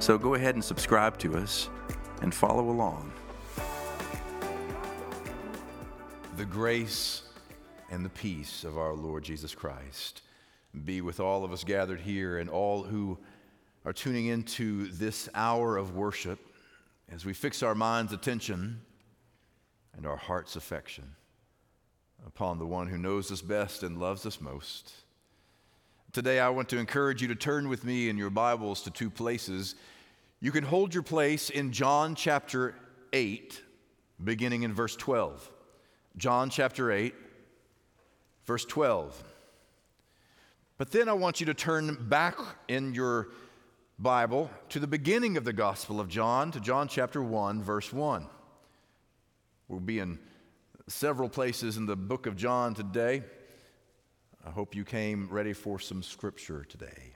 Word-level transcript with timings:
So 0.00 0.16
go 0.16 0.32
ahead 0.32 0.54
and 0.54 0.64
subscribe 0.64 1.18
to 1.18 1.36
us 1.36 1.68
and 2.22 2.34
follow 2.34 2.70
along. 2.70 3.12
The 6.38 6.46
grace 6.46 7.24
and 7.90 8.02
the 8.02 8.08
peace 8.08 8.64
of 8.64 8.78
our 8.78 8.94
Lord 8.94 9.22
Jesus 9.24 9.54
Christ 9.54 10.22
be 10.86 11.02
with 11.02 11.20
all 11.20 11.44
of 11.44 11.52
us 11.52 11.64
gathered 11.64 12.00
here 12.00 12.38
and 12.38 12.48
all 12.48 12.82
who 12.82 13.18
are 13.84 13.92
tuning 13.92 14.26
into 14.26 14.86
this 14.92 15.28
hour 15.34 15.76
of 15.76 15.94
worship 15.94 16.38
as 17.12 17.26
we 17.26 17.34
fix 17.34 17.62
our 17.62 17.74
mind's 17.74 18.14
attention 18.14 18.80
and 19.94 20.06
our 20.06 20.16
heart's 20.16 20.56
affection 20.56 21.14
upon 22.26 22.58
the 22.58 22.66
one 22.66 22.86
who 22.86 22.96
knows 22.96 23.30
us 23.30 23.42
best 23.42 23.82
and 23.82 24.00
loves 24.00 24.24
us 24.24 24.40
most. 24.40 24.99
Today, 26.12 26.40
I 26.40 26.48
want 26.48 26.68
to 26.70 26.78
encourage 26.78 27.22
you 27.22 27.28
to 27.28 27.36
turn 27.36 27.68
with 27.68 27.84
me 27.84 28.08
in 28.08 28.18
your 28.18 28.30
Bibles 28.30 28.82
to 28.82 28.90
two 28.90 29.10
places. 29.10 29.76
You 30.40 30.50
can 30.50 30.64
hold 30.64 30.92
your 30.92 31.04
place 31.04 31.50
in 31.50 31.70
John 31.70 32.16
chapter 32.16 32.74
8, 33.12 33.62
beginning 34.24 34.64
in 34.64 34.74
verse 34.74 34.96
12. 34.96 35.48
John 36.16 36.50
chapter 36.50 36.90
8, 36.90 37.14
verse 38.44 38.64
12. 38.64 39.22
But 40.78 40.90
then 40.90 41.08
I 41.08 41.12
want 41.12 41.38
you 41.38 41.46
to 41.46 41.54
turn 41.54 41.96
back 42.08 42.36
in 42.66 42.92
your 42.92 43.28
Bible 43.96 44.50
to 44.70 44.80
the 44.80 44.88
beginning 44.88 45.36
of 45.36 45.44
the 45.44 45.52
Gospel 45.52 46.00
of 46.00 46.08
John, 46.08 46.50
to 46.50 46.58
John 46.58 46.88
chapter 46.88 47.22
1, 47.22 47.62
verse 47.62 47.92
1. 47.92 48.26
We'll 49.68 49.78
be 49.78 50.00
in 50.00 50.18
several 50.88 51.28
places 51.28 51.76
in 51.76 51.86
the 51.86 51.94
book 51.94 52.26
of 52.26 52.34
John 52.34 52.74
today. 52.74 53.22
I 54.42 54.48
hope 54.48 54.74
you 54.74 54.84
came 54.84 55.28
ready 55.30 55.52
for 55.52 55.78
some 55.78 56.02
scripture 56.02 56.64
today. 56.64 57.12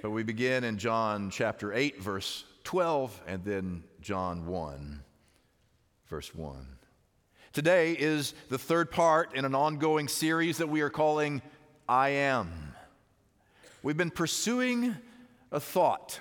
But 0.00 0.10
we 0.10 0.22
begin 0.22 0.62
in 0.62 0.78
John 0.78 1.28
chapter 1.28 1.72
8, 1.72 2.00
verse 2.00 2.44
12, 2.62 3.20
and 3.26 3.44
then 3.44 3.82
John 4.00 4.46
1, 4.46 5.02
verse 6.06 6.32
1. 6.32 6.66
Today 7.52 7.96
is 7.98 8.32
the 8.48 8.58
third 8.58 8.92
part 8.92 9.34
in 9.34 9.44
an 9.44 9.56
ongoing 9.56 10.06
series 10.06 10.58
that 10.58 10.68
we 10.68 10.82
are 10.82 10.90
calling 10.90 11.42
I 11.88 12.10
Am. 12.10 12.74
We've 13.82 13.96
been 13.96 14.12
pursuing 14.12 14.94
a 15.50 15.58
thought, 15.58 16.20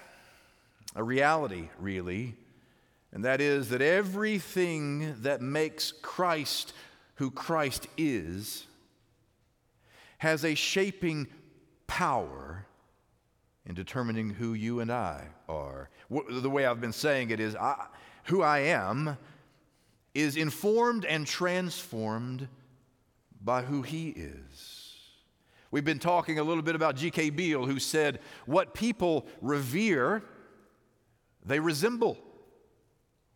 a 0.96 1.03
reality, 1.03 1.70
really, 1.80 2.36
and 3.12 3.25
that 3.25 3.40
is 3.42 3.70
that 3.70 3.84
everything 3.84 5.22
that 5.22 5.40
makes 5.40 5.92
Christ 5.92 6.73
who 7.16 7.30
Christ 7.30 7.88
is 7.96 8.66
has 10.22 10.45
a 10.45 10.53
shaping 10.53 11.25
power 11.88 12.67
in 13.66 13.73
determining 13.73 14.30
who 14.30 14.53
you 14.53 14.80
and 14.80 14.91
I 14.91 15.25
are. 15.50 15.89
The 16.11 16.47
way 16.47 16.63
I've 16.63 16.80
been 16.80 16.94
saying 16.94 17.31
it 17.31 17.39
is 17.39 17.55
I, 17.55 17.88
who 18.25 18.44
I 18.44 18.59
am 18.59 19.17
is 20.13 20.38
informed 20.38 21.06
and 21.06 21.25
transformed 21.25 22.47
by 23.44 23.63
who 23.63 23.81
He 23.81 24.09
is. 24.09 24.94
We've 25.72 25.84
been 25.84 25.97
talking 25.97 26.38
a 26.38 26.44
little 26.44 26.62
bit 26.62 26.75
about 26.75 26.97
G.K. 26.97 27.31
Beale, 27.31 27.66
who 27.66 27.79
said, 27.79 28.19
What 28.46 28.75
people 28.75 29.25
revere, 29.41 30.22
they 31.44 31.59
resemble. 31.59 32.19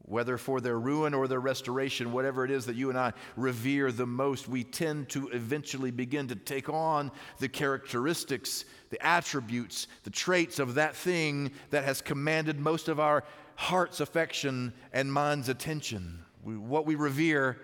Whether 0.08 0.38
for 0.38 0.62
their 0.62 0.80
ruin 0.80 1.16
or 1.16 1.28
their 1.28 1.40
restoration, 1.40 2.12
whatever 2.12 2.46
it 2.46 2.52
is 2.52 2.68
that 2.68 2.76
you 2.76 2.90
and 2.90 2.98
I 2.98 3.14
revere 3.36 3.92
the 3.92 4.06
most, 4.06 4.48
we 4.48 4.64
tend 4.64 5.10
to 5.10 5.30
eventually 5.30 5.90
begin 5.90 6.28
to 6.28 6.36
take 6.36 6.70
on 6.70 7.12
the 7.40 7.50
characteristics, 7.50 8.66
the 8.92 9.04
attributes, 9.04 9.88
the 10.04 10.12
traits 10.12 10.60
of 10.60 10.76
that 10.76 10.96
thing 10.96 11.52
that 11.72 11.86
has 11.86 12.02
commanded 12.02 12.60
most 12.60 12.88
of 12.88 13.00
our 13.00 13.24
heart's 13.56 14.00
affection 14.00 14.74
and 14.94 15.12
mind's 15.12 15.50
attention. 15.50 16.24
We, 16.44 16.56
what 16.56 16.86
we 16.86 16.94
revere, 16.94 17.58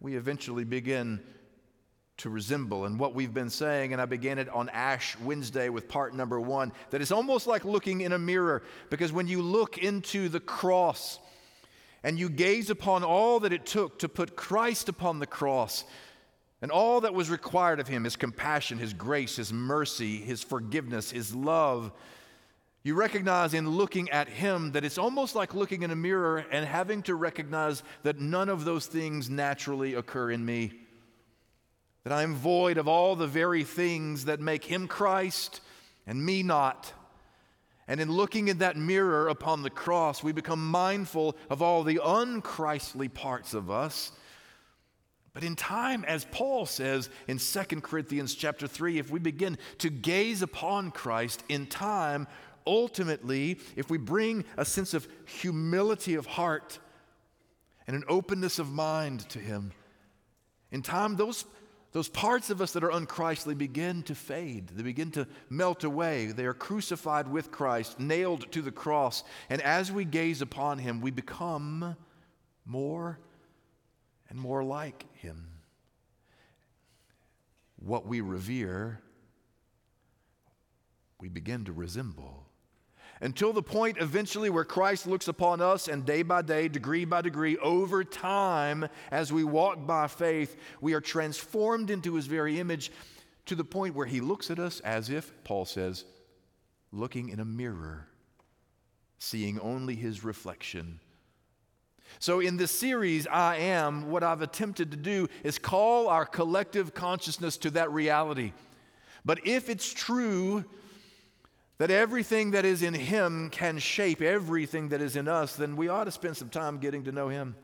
we 0.00 0.14
eventually 0.14 0.64
begin 0.64 1.20
to 2.18 2.30
resemble. 2.30 2.84
And 2.84 3.00
what 3.00 3.14
we've 3.14 3.34
been 3.34 3.50
saying, 3.50 3.92
and 3.92 4.00
I 4.00 4.04
began 4.04 4.38
it 4.38 4.48
on 4.50 4.68
Ash 4.68 5.18
Wednesday 5.18 5.70
with 5.70 5.88
part 5.88 6.14
number 6.14 6.40
one, 6.40 6.72
that 6.90 7.00
it's 7.00 7.10
almost 7.10 7.48
like 7.48 7.64
looking 7.64 8.02
in 8.02 8.12
a 8.12 8.18
mirror 8.18 8.62
because 8.90 9.12
when 9.12 9.26
you 9.26 9.42
look 9.42 9.78
into 9.78 10.28
the 10.28 10.38
cross 10.38 11.18
and 12.02 12.18
you 12.18 12.28
gaze 12.28 12.70
upon 12.70 13.04
all 13.04 13.40
that 13.40 13.52
it 13.52 13.66
took 13.66 13.98
to 13.98 14.08
put 14.08 14.36
Christ 14.36 14.88
upon 14.88 15.18
the 15.18 15.26
cross, 15.26 15.84
and 16.62 16.70
all 16.70 17.02
that 17.02 17.14
was 17.14 17.30
required 17.30 17.80
of 17.80 17.88
him 17.88 18.04
his 18.04 18.16
compassion, 18.16 18.78
his 18.78 18.92
grace, 18.92 19.36
his 19.36 19.52
mercy, 19.52 20.18
his 20.18 20.42
forgiveness, 20.42 21.10
his 21.10 21.34
love. 21.34 21.92
You 22.82 22.94
recognize 22.94 23.52
in 23.52 23.68
looking 23.68 24.08
at 24.10 24.28
him 24.28 24.72
that 24.72 24.84
it's 24.84 24.98
almost 24.98 25.34
like 25.34 25.54
looking 25.54 25.82
in 25.82 25.90
a 25.90 25.96
mirror 25.96 26.44
and 26.50 26.64
having 26.64 27.02
to 27.02 27.14
recognize 27.14 27.82
that 28.04 28.20
none 28.20 28.48
of 28.48 28.64
those 28.64 28.86
things 28.86 29.28
naturally 29.28 29.94
occur 29.94 30.30
in 30.30 30.44
me 30.44 30.72
that 32.04 32.12
I 32.12 32.22
am 32.22 32.34
void 32.34 32.78
of 32.78 32.88
all 32.88 33.14
the 33.14 33.26
very 33.26 33.64
things 33.64 34.24
that 34.24 34.40
make 34.40 34.64
him 34.64 34.88
Christ 34.88 35.60
and 36.06 36.24
me 36.24 36.42
not. 36.42 36.92
And 37.90 38.00
in 38.00 38.08
looking 38.08 38.46
in 38.46 38.58
that 38.58 38.76
mirror 38.76 39.26
upon 39.26 39.62
the 39.62 39.68
cross, 39.68 40.22
we 40.22 40.30
become 40.30 40.70
mindful 40.70 41.36
of 41.50 41.60
all 41.60 41.82
the 41.82 41.98
unchristly 42.00 43.12
parts 43.12 43.52
of 43.52 43.68
us. 43.68 44.12
But 45.32 45.42
in 45.42 45.56
time, 45.56 46.04
as 46.04 46.24
Paul 46.30 46.66
says 46.66 47.10
in 47.26 47.38
2 47.38 47.80
Corinthians 47.80 48.36
chapter 48.36 48.68
3, 48.68 49.00
if 49.00 49.10
we 49.10 49.18
begin 49.18 49.58
to 49.78 49.90
gaze 49.90 50.40
upon 50.40 50.92
Christ 50.92 51.42
in 51.48 51.66
time, 51.66 52.28
ultimately, 52.64 53.58
if 53.74 53.90
we 53.90 53.98
bring 53.98 54.44
a 54.56 54.64
sense 54.64 54.94
of 54.94 55.08
humility 55.26 56.14
of 56.14 56.26
heart 56.26 56.78
and 57.88 57.96
an 57.96 58.04
openness 58.06 58.60
of 58.60 58.70
mind 58.70 59.28
to 59.30 59.40
Him, 59.40 59.72
in 60.70 60.82
time, 60.82 61.16
those 61.16 61.44
those 61.92 62.08
parts 62.08 62.50
of 62.50 62.60
us 62.60 62.72
that 62.72 62.84
are 62.84 62.90
unchristly 62.90 63.56
begin 63.56 64.02
to 64.04 64.14
fade. 64.14 64.68
They 64.68 64.82
begin 64.82 65.10
to 65.12 65.26
melt 65.48 65.82
away. 65.82 66.26
They 66.26 66.44
are 66.44 66.54
crucified 66.54 67.28
with 67.28 67.50
Christ, 67.50 67.98
nailed 67.98 68.50
to 68.52 68.62
the 68.62 68.70
cross. 68.70 69.24
And 69.48 69.60
as 69.62 69.90
we 69.90 70.04
gaze 70.04 70.40
upon 70.40 70.78
him, 70.78 71.00
we 71.00 71.10
become 71.10 71.96
more 72.64 73.18
and 74.28 74.38
more 74.38 74.62
like 74.62 75.04
him. 75.16 75.48
What 77.76 78.06
we 78.06 78.20
revere, 78.20 79.00
we 81.18 81.28
begin 81.28 81.64
to 81.64 81.72
resemble 81.72 82.49
until 83.20 83.52
the 83.52 83.62
point 83.62 83.98
eventually 84.00 84.48
where 84.48 84.64
Christ 84.64 85.06
looks 85.06 85.28
upon 85.28 85.60
us 85.60 85.88
and 85.88 86.06
day 86.06 86.22
by 86.22 86.42
day, 86.42 86.68
degree 86.68 87.04
by 87.04 87.20
degree, 87.20 87.58
over 87.58 88.02
time, 88.02 88.88
as 89.10 89.32
we 89.32 89.44
walk 89.44 89.86
by 89.86 90.06
faith, 90.06 90.56
we 90.80 90.94
are 90.94 91.00
transformed 91.00 91.90
into 91.90 92.14
his 92.14 92.26
very 92.26 92.58
image 92.58 92.90
to 93.46 93.54
the 93.54 93.64
point 93.64 93.94
where 93.94 94.06
he 94.06 94.20
looks 94.20 94.50
at 94.50 94.58
us 94.58 94.80
as 94.80 95.10
if, 95.10 95.32
Paul 95.44 95.66
says, 95.66 96.04
looking 96.92 97.28
in 97.28 97.40
a 97.40 97.44
mirror, 97.44 98.06
seeing 99.18 99.60
only 99.60 99.96
his 99.96 100.24
reflection. 100.24 101.00
So, 102.18 102.40
in 102.40 102.56
this 102.56 102.72
series, 102.72 103.26
I 103.26 103.56
Am, 103.56 104.10
what 104.10 104.24
I've 104.24 104.42
attempted 104.42 104.90
to 104.90 104.96
do 104.96 105.28
is 105.44 105.58
call 105.58 106.08
our 106.08 106.26
collective 106.26 106.92
consciousness 106.92 107.56
to 107.58 107.70
that 107.72 107.92
reality. 107.92 108.52
But 109.24 109.46
if 109.46 109.68
it's 109.68 109.92
true 109.92 110.64
that 111.80 111.90
everything 111.90 112.50
that 112.50 112.66
is 112.66 112.82
in 112.82 112.92
Him 112.92 113.48
can 113.48 113.78
shape 113.78 114.20
everything 114.20 114.90
that 114.90 115.00
is 115.00 115.16
in 115.16 115.26
us, 115.26 115.56
then 115.56 115.76
we 115.76 115.88
ought 115.88 116.04
to 116.04 116.10
spend 116.10 116.36
some 116.36 116.50
time 116.50 116.76
getting 116.76 117.04
to 117.04 117.10
know 117.10 117.30
Him. 117.30 117.56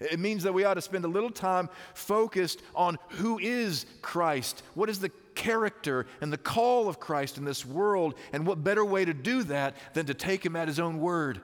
It 0.00 0.18
means 0.18 0.42
that 0.42 0.52
we 0.52 0.64
ought 0.64 0.74
to 0.74 0.82
spend 0.82 1.04
a 1.04 1.08
little 1.08 1.30
time 1.30 1.70
focused 1.94 2.60
on 2.74 2.98
who 3.10 3.38
is 3.38 3.86
Christ, 4.02 4.64
what 4.74 4.90
is 4.90 4.98
the 4.98 5.12
character 5.36 6.06
and 6.20 6.32
the 6.32 6.38
call 6.38 6.88
of 6.88 6.98
Christ 6.98 7.38
in 7.38 7.44
this 7.44 7.64
world, 7.64 8.16
and 8.32 8.44
what 8.44 8.64
better 8.64 8.84
way 8.84 9.04
to 9.04 9.14
do 9.14 9.44
that 9.44 9.76
than 9.94 10.06
to 10.06 10.14
take 10.14 10.44
Him 10.44 10.56
at 10.56 10.66
His 10.66 10.80
own 10.80 10.98
word. 10.98 11.40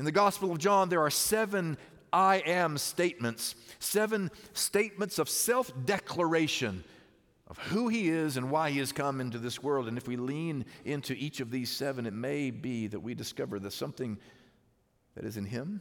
In 0.00 0.04
the 0.04 0.10
Gospel 0.10 0.50
of 0.50 0.58
John, 0.58 0.88
there 0.88 1.02
are 1.02 1.10
seven 1.10 1.78
I 2.12 2.38
am 2.38 2.76
statements, 2.78 3.54
seven 3.78 4.32
statements 4.52 5.20
of 5.20 5.28
self 5.28 5.72
declaration 5.84 6.82
of 7.46 7.58
who 7.58 7.88
He 7.88 8.08
is 8.08 8.36
and 8.36 8.50
why 8.50 8.70
He 8.70 8.78
has 8.78 8.92
come 8.92 9.20
into 9.20 9.38
this 9.38 9.62
world. 9.62 9.88
And 9.88 9.98
if 9.98 10.08
we 10.08 10.16
lean 10.16 10.64
into 10.84 11.14
each 11.14 11.40
of 11.40 11.50
these 11.50 11.70
seven, 11.70 12.06
it 12.06 12.14
may 12.14 12.50
be 12.50 12.86
that 12.86 13.00
we 13.00 13.14
discover 13.14 13.58
that 13.58 13.72
something 13.72 14.18
that 15.14 15.24
is 15.24 15.36
in 15.36 15.44
Him 15.44 15.80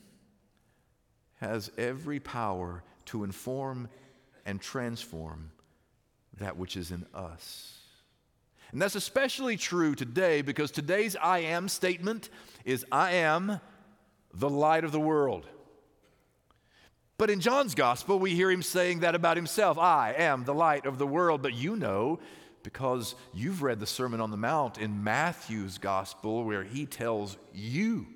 has 1.35 1.71
every 1.77 2.19
power 2.19 2.83
to 3.05 3.23
inform 3.23 3.89
and 4.45 4.61
transform 4.61 5.51
that 6.39 6.57
which 6.57 6.75
is 6.75 6.91
in 6.91 7.05
us. 7.13 7.79
And 8.71 8.81
that's 8.81 8.95
especially 8.95 9.55
true 9.55 9.93
today 9.93 10.41
because 10.41 10.71
today's 10.71 11.15
I 11.15 11.39
am 11.39 11.69
statement 11.69 12.29
is 12.65 12.85
I 12.91 13.11
am 13.11 13.61
the 14.33 14.49
light 14.49 14.83
of 14.83 14.91
the 14.91 14.99
world. 14.99 15.45
But 17.17 17.29
in 17.29 17.39
John's 17.39 17.75
gospel, 17.75 18.17
we 18.17 18.33
hear 18.35 18.49
him 18.49 18.63
saying 18.63 19.01
that 19.01 19.15
about 19.15 19.37
himself 19.37 19.77
I 19.77 20.13
am 20.17 20.43
the 20.43 20.53
light 20.53 20.85
of 20.85 20.97
the 20.97 21.07
world. 21.07 21.41
But 21.41 21.53
you 21.53 21.75
know, 21.75 22.19
because 22.63 23.15
you've 23.33 23.61
read 23.61 23.79
the 23.79 23.85
Sermon 23.85 24.19
on 24.19 24.31
the 24.31 24.37
Mount 24.37 24.77
in 24.77 25.03
Matthew's 25.03 25.77
gospel, 25.77 26.43
where 26.43 26.63
he 26.63 26.85
tells 26.85 27.37
you 27.53 28.07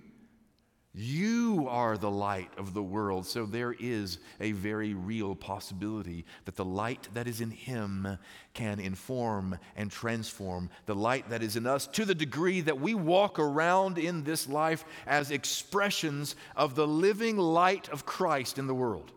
you 0.98 1.68
are 1.70 1.96
the 1.96 2.10
light 2.10 2.50
of 2.58 2.74
the 2.74 2.82
world. 2.82 3.28
So 3.28 3.46
there 3.46 3.76
is 3.80 4.18
a 4.40 4.52
very 4.54 4.96
real 4.96 5.36
possibility 5.36 6.26
that 6.46 6.56
the 6.56 6.66
light 6.66 7.08
that 7.14 7.28
is 7.28 7.40
in 7.40 7.52
Him 7.52 8.18
can 8.56 8.80
inform 8.80 9.60
and 9.76 9.92
transform 9.92 10.72
the 10.88 10.96
light 10.96 11.30
that 11.30 11.44
is 11.44 11.56
in 11.56 11.68
us 11.68 11.86
to 11.88 12.04
the 12.04 12.16
degree 12.16 12.62
that 12.62 12.80
we 12.80 12.96
walk 12.96 13.38
around 13.38 14.00
in 14.00 14.24
this 14.24 14.50
life 14.50 14.86
as 15.06 15.30
expressions 15.30 16.36
of 16.56 16.74
the 16.74 16.88
living 16.88 17.38
light 17.38 17.90
of 17.90 18.08
Christ 18.08 18.58
in 18.58 18.66
the 18.66 18.74
world. 18.74 19.12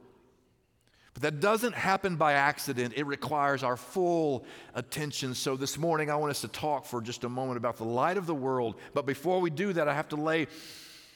But 1.15 1.23
that 1.23 1.41
doesn't 1.41 1.75
happen 1.75 2.17
by 2.17 2.35
accident. 2.35 2.94
It 2.94 3.06
requires 3.06 3.62
our 3.62 3.79
full 3.79 4.44
attention. 4.75 5.35
So 5.35 5.56
this 5.56 5.79
morning, 5.79 6.11
I 6.11 6.17
want 6.17 6.31
us 6.31 6.43
to 6.43 6.49
talk 6.49 6.85
for 6.85 7.00
just 7.00 7.25
a 7.25 7.29
moment 7.29 7.56
about 7.56 7.79
the 7.79 7.85
light 7.85 8.19
of 8.19 8.27
the 8.27 8.35
world. 8.35 8.77
But 8.93 9.06
before 9.06 9.41
we 9.41 9.49
do 9.49 9.73
that, 9.73 9.88
I 9.88 9.94
have 9.94 10.11
to 10.11 10.17
lay 10.17 10.47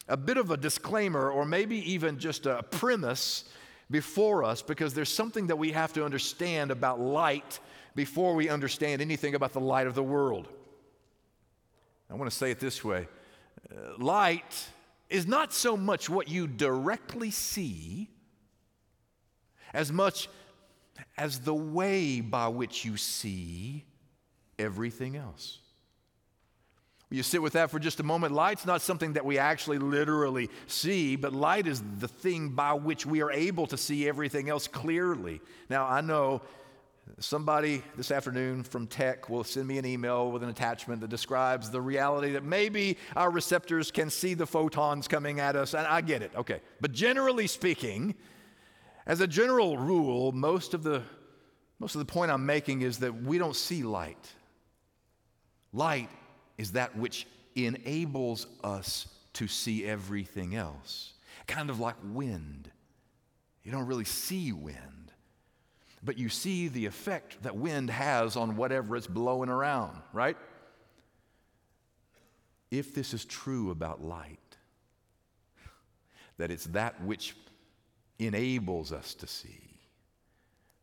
a 0.08 0.16
bit 0.16 0.36
of 0.36 0.50
a 0.50 0.56
disclaimer 0.56 1.30
or 1.30 1.44
maybe 1.44 1.78
even 1.92 2.18
just 2.18 2.46
a 2.46 2.62
premise 2.62 3.44
before 3.90 4.44
us 4.44 4.62
because 4.62 4.94
there's 4.94 5.08
something 5.08 5.46
that 5.46 5.56
we 5.56 5.72
have 5.72 5.92
to 5.94 6.04
understand 6.04 6.70
about 6.70 7.00
light 7.00 7.60
before 7.94 8.34
we 8.34 8.48
understand 8.48 9.00
anything 9.00 9.34
about 9.34 9.52
the 9.52 9.60
light 9.60 9.86
of 9.86 9.94
the 9.94 10.02
world. 10.02 10.48
I 12.10 12.14
want 12.14 12.30
to 12.30 12.36
say 12.36 12.50
it 12.50 12.60
this 12.60 12.84
way 12.84 13.08
uh, 13.70 13.96
light 13.98 14.68
is 15.08 15.26
not 15.26 15.52
so 15.52 15.76
much 15.76 16.08
what 16.08 16.28
you 16.28 16.46
directly 16.46 17.30
see 17.30 18.10
as 19.72 19.92
much 19.92 20.28
as 21.16 21.40
the 21.40 21.54
way 21.54 22.20
by 22.20 22.48
which 22.48 22.84
you 22.84 22.96
see 22.96 23.84
everything 24.58 25.16
else. 25.16 25.58
You 27.14 27.22
sit 27.22 27.40
with 27.40 27.52
that 27.52 27.70
for 27.70 27.78
just 27.78 28.00
a 28.00 28.02
moment. 28.02 28.34
Light's 28.34 28.66
not 28.66 28.82
something 28.82 29.12
that 29.12 29.24
we 29.24 29.38
actually 29.38 29.78
literally 29.78 30.50
see, 30.66 31.14
but 31.14 31.32
light 31.32 31.68
is 31.68 31.80
the 32.00 32.08
thing 32.08 32.48
by 32.48 32.72
which 32.72 33.06
we 33.06 33.22
are 33.22 33.30
able 33.30 33.68
to 33.68 33.76
see 33.76 34.08
everything 34.08 34.50
else 34.50 34.66
clearly. 34.66 35.40
Now, 35.70 35.86
I 35.86 36.00
know 36.00 36.42
somebody 37.20 37.84
this 37.96 38.10
afternoon 38.10 38.64
from 38.64 38.88
tech 38.88 39.28
will 39.30 39.44
send 39.44 39.68
me 39.68 39.78
an 39.78 39.86
email 39.86 40.32
with 40.32 40.42
an 40.42 40.48
attachment 40.48 41.02
that 41.02 41.10
describes 41.10 41.70
the 41.70 41.80
reality 41.80 42.32
that 42.32 42.42
maybe 42.42 42.98
our 43.14 43.30
receptors 43.30 43.92
can 43.92 44.10
see 44.10 44.34
the 44.34 44.46
photons 44.46 45.06
coming 45.06 45.38
at 45.38 45.54
us, 45.54 45.72
and 45.74 45.86
I 45.86 46.00
get 46.00 46.20
it, 46.20 46.32
okay. 46.34 46.60
But 46.80 46.90
generally 46.90 47.46
speaking, 47.46 48.16
as 49.06 49.20
a 49.20 49.28
general 49.28 49.78
rule, 49.78 50.32
most 50.32 50.74
of 50.74 50.82
the 50.82 51.02
most 51.78 51.94
of 51.94 52.00
the 52.00 52.12
point 52.12 52.30
I'm 52.30 52.46
making 52.46 52.82
is 52.82 52.98
that 52.98 53.22
we 53.22 53.38
don't 53.38 53.56
see 53.56 53.82
light. 53.84 54.32
Light 55.72 56.08
is 56.58 56.72
that 56.72 56.96
which 56.96 57.26
enables 57.54 58.46
us 58.62 59.08
to 59.34 59.48
see 59.48 59.84
everything 59.84 60.54
else. 60.54 61.12
Kind 61.46 61.70
of 61.70 61.80
like 61.80 61.96
wind. 62.02 62.70
You 63.62 63.72
don't 63.72 63.86
really 63.86 64.04
see 64.04 64.52
wind, 64.52 65.12
but 66.02 66.18
you 66.18 66.28
see 66.28 66.68
the 66.68 66.86
effect 66.86 67.42
that 67.42 67.56
wind 67.56 67.90
has 67.90 68.36
on 68.36 68.56
whatever 68.56 68.96
it's 68.96 69.06
blowing 69.06 69.48
around, 69.48 70.00
right? 70.12 70.36
If 72.70 72.94
this 72.94 73.14
is 73.14 73.24
true 73.24 73.70
about 73.70 74.02
light, 74.02 74.38
that 76.36 76.50
it's 76.50 76.66
that 76.66 77.02
which 77.02 77.34
enables 78.18 78.92
us 78.92 79.14
to 79.14 79.26
see, 79.26 79.78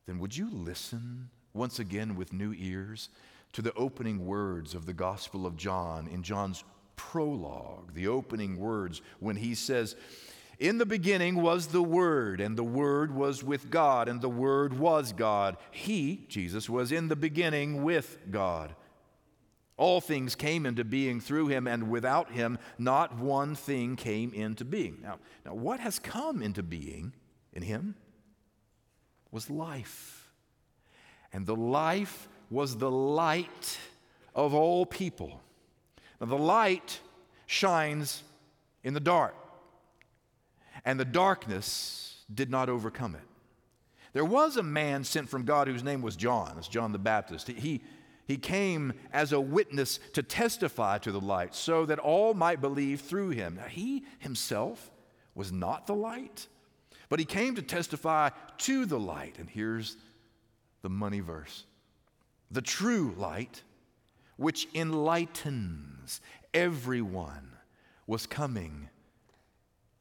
then 0.08 0.20
would 0.20 0.36
you 0.36 0.50
listen 0.52 1.30
once 1.54 1.80
again 1.80 2.16
with 2.16 2.34
new 2.34 2.54
ears 2.58 3.10
to 3.54 3.62
the 3.62 3.74
opening 3.74 4.26
words 4.26 4.74
of 4.76 4.86
the 4.86 4.94
Gospel 4.94 5.46
of 5.46 5.58
John 5.58 6.08
in 6.08 6.24
John's 6.24 6.64
prologue, 6.96 7.94
the 7.94 8.08
opening 8.08 8.58
words 8.58 9.02
when 9.20 9.36
he 9.36 9.56
says, 9.56 9.96
In 10.60 10.78
the 10.78 10.86
beginning 10.86 11.42
was 11.42 11.68
the 11.68 11.82
Word, 11.82 12.40
and 12.40 12.58
the 12.58 12.64
Word 12.64 13.14
was 13.14 13.44
with 13.44 13.70
God, 13.70 14.08
and 14.08 14.22
the 14.22 14.30
Word 14.30 14.78
was 14.78 15.12
God. 15.12 15.58
He, 15.72 16.26
Jesus, 16.30 16.70
was 16.70 16.92
in 16.92 17.08
the 17.08 17.16
beginning 17.16 17.84
with 17.84 18.20
God. 18.30 18.76
All 19.78 20.00
things 20.00 20.36
came 20.36 20.68
into 20.68 20.84
being 20.84 21.20
through 21.20 21.48
him, 21.48 21.66
and 21.66 21.90
without 21.90 22.32
him, 22.32 22.60
not 22.78 23.18
one 23.18 23.56
thing 23.56 23.96
came 23.96 24.32
into 24.32 24.64
being. 24.64 25.00
Now, 25.02 25.18
now 25.44 25.56
what 25.56 25.80
has 25.80 25.98
come 25.98 26.44
into 26.44 26.62
being 26.62 27.14
in 27.52 27.64
him 27.64 27.96
was 29.32 29.50
life. 29.50 30.32
And 31.34 31.48
the 31.48 31.56
life 31.56 32.28
was 32.52 32.78
the 32.78 32.92
light 32.92 33.80
of 34.36 34.54
all 34.54 34.86
people. 34.86 35.42
Now, 36.20 36.28
the 36.28 36.38
light 36.38 37.00
shines 37.48 38.22
in 38.84 38.94
the 38.94 39.00
dark, 39.00 39.34
and 40.86 41.00
the 41.00 41.06
darkness 41.06 42.18
did 42.32 42.52
not 42.52 42.70
overcome 42.70 43.16
it. 43.16 43.22
There 44.14 44.26
was 44.26 44.58
a 44.58 44.64
man 44.64 45.06
sent 45.06 45.30
from 45.30 45.46
God 45.46 45.68
whose 45.68 45.84
name 45.84 46.02
was 46.02 46.16
John, 46.18 46.56
it's 46.58 46.68
John 46.68 46.92
the 46.92 47.00
Baptist. 47.00 47.48
He, 47.48 47.82
he 48.28 48.38
came 48.38 48.94
as 49.14 49.32
a 49.32 49.40
witness 49.40 50.00
to 50.14 50.22
testify 50.22 50.98
to 51.00 51.12
the 51.12 51.22
light 51.22 51.56
so 51.56 51.86
that 51.86 52.00
all 52.00 52.34
might 52.34 52.60
believe 52.60 53.02
through 53.02 53.30
him. 53.30 53.56
Now, 53.56 53.68
he 53.68 54.04
himself 54.20 54.92
was 55.34 55.52
not 55.52 55.88
the 55.88 55.96
light, 55.96 56.48
but 57.08 57.20
he 57.20 57.26
came 57.26 57.56
to 57.56 57.62
testify 57.62 58.30
to 58.60 58.86
the 58.86 59.00
light. 59.00 59.38
And 59.40 59.50
here's 59.50 59.96
the 60.82 60.90
money 60.90 61.22
verse 61.22 61.66
the 62.52 62.62
true 62.62 63.16
light, 63.18 63.64
which 64.38 64.68
enlightens 64.76 66.22
everyone, 66.54 67.48
was 68.08 68.26
coming 68.26 68.90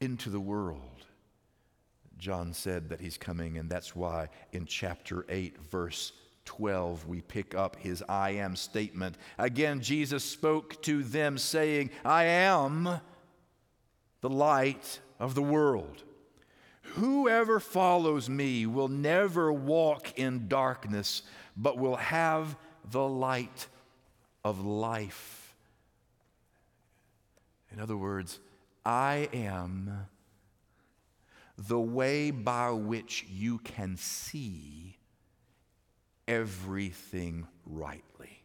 into 0.01 0.29
the 0.29 0.39
world. 0.39 1.05
John 2.17 2.53
said 2.53 2.89
that 2.89 2.99
he's 2.99 3.17
coming, 3.17 3.57
and 3.57 3.69
that's 3.69 3.95
why 3.95 4.29
in 4.51 4.65
chapter 4.65 5.25
8, 5.29 5.57
verse 5.71 6.11
12, 6.45 7.07
we 7.07 7.21
pick 7.21 7.55
up 7.55 7.77
his 7.77 8.03
I 8.09 8.31
am 8.31 8.55
statement. 8.55 9.17
Again, 9.37 9.81
Jesus 9.81 10.23
spoke 10.23 10.81
to 10.83 11.03
them, 11.03 11.37
saying, 11.37 11.91
I 12.03 12.25
am 12.25 12.99
the 14.21 14.29
light 14.29 14.99
of 15.19 15.35
the 15.35 15.41
world. 15.41 16.03
Whoever 16.95 17.59
follows 17.59 18.29
me 18.29 18.65
will 18.65 18.89
never 18.89 19.53
walk 19.53 20.19
in 20.19 20.47
darkness, 20.47 21.21
but 21.55 21.77
will 21.77 21.97
have 21.97 22.55
the 22.89 23.07
light 23.07 23.67
of 24.43 24.63
life. 24.65 25.55
In 27.71 27.79
other 27.79 27.97
words, 27.97 28.39
I 28.85 29.29
am 29.33 30.07
the 31.57 31.79
way 31.79 32.31
by 32.31 32.71
which 32.71 33.25
you 33.29 33.59
can 33.59 33.97
see 33.97 34.97
everything 36.27 37.47
rightly. 37.65 38.43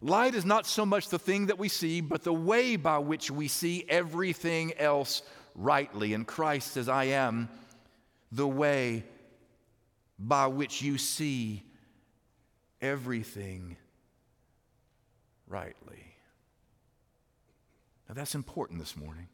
Light 0.00 0.34
is 0.34 0.44
not 0.44 0.66
so 0.66 0.86
much 0.86 1.08
the 1.08 1.18
thing 1.18 1.46
that 1.46 1.58
we 1.58 1.68
see, 1.68 2.00
but 2.00 2.22
the 2.22 2.32
way 2.32 2.76
by 2.76 2.98
which 2.98 3.30
we 3.30 3.48
see 3.48 3.84
everything 3.88 4.72
else 4.78 5.22
rightly. 5.54 6.14
And 6.14 6.26
Christ 6.26 6.72
says, 6.72 6.88
I 6.88 7.04
am 7.04 7.48
the 8.30 8.46
way 8.46 9.04
by 10.18 10.46
which 10.46 10.82
you 10.82 10.98
see 10.98 11.62
everything 12.80 13.76
rightly. 15.46 16.14
Now, 18.08 18.14
that's 18.14 18.34
important 18.34 18.80
this 18.80 18.96
morning 18.96 19.28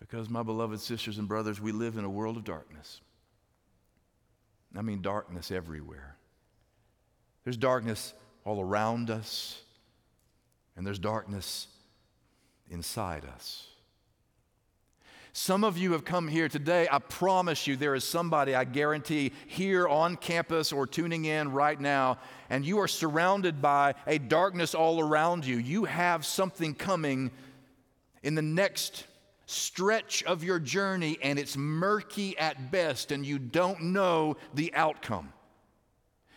because, 0.00 0.28
my 0.28 0.42
beloved 0.42 0.80
sisters 0.80 1.18
and 1.18 1.28
brothers, 1.28 1.60
we 1.60 1.72
live 1.72 1.96
in 1.96 2.04
a 2.04 2.10
world 2.10 2.36
of 2.36 2.44
darkness. 2.44 3.00
I 4.76 4.82
mean, 4.82 5.02
darkness 5.02 5.50
everywhere. 5.50 6.16
There's 7.44 7.56
darkness 7.56 8.14
all 8.44 8.60
around 8.60 9.10
us, 9.10 9.62
and 10.76 10.86
there's 10.86 10.98
darkness 10.98 11.66
inside 12.70 13.24
us. 13.24 13.67
Some 15.32 15.62
of 15.62 15.78
you 15.78 15.92
have 15.92 16.04
come 16.04 16.26
here 16.26 16.48
today. 16.48 16.88
I 16.90 16.98
promise 16.98 17.66
you, 17.66 17.76
there 17.76 17.94
is 17.94 18.04
somebody, 18.04 18.54
I 18.54 18.64
guarantee, 18.64 19.32
here 19.46 19.86
on 19.86 20.16
campus 20.16 20.72
or 20.72 20.86
tuning 20.86 21.26
in 21.26 21.52
right 21.52 21.80
now, 21.80 22.18
and 22.50 22.64
you 22.64 22.78
are 22.80 22.88
surrounded 22.88 23.60
by 23.60 23.94
a 24.06 24.18
darkness 24.18 24.74
all 24.74 25.00
around 25.00 25.46
you. 25.46 25.56
You 25.58 25.84
have 25.84 26.24
something 26.24 26.74
coming 26.74 27.30
in 28.22 28.34
the 28.34 28.42
next 28.42 29.04
stretch 29.46 30.22
of 30.24 30.42
your 30.44 30.58
journey, 30.58 31.18
and 31.22 31.38
it's 31.38 31.56
murky 31.56 32.36
at 32.38 32.70
best, 32.70 33.12
and 33.12 33.24
you 33.24 33.38
don't 33.38 33.82
know 33.82 34.36
the 34.54 34.74
outcome. 34.74 35.32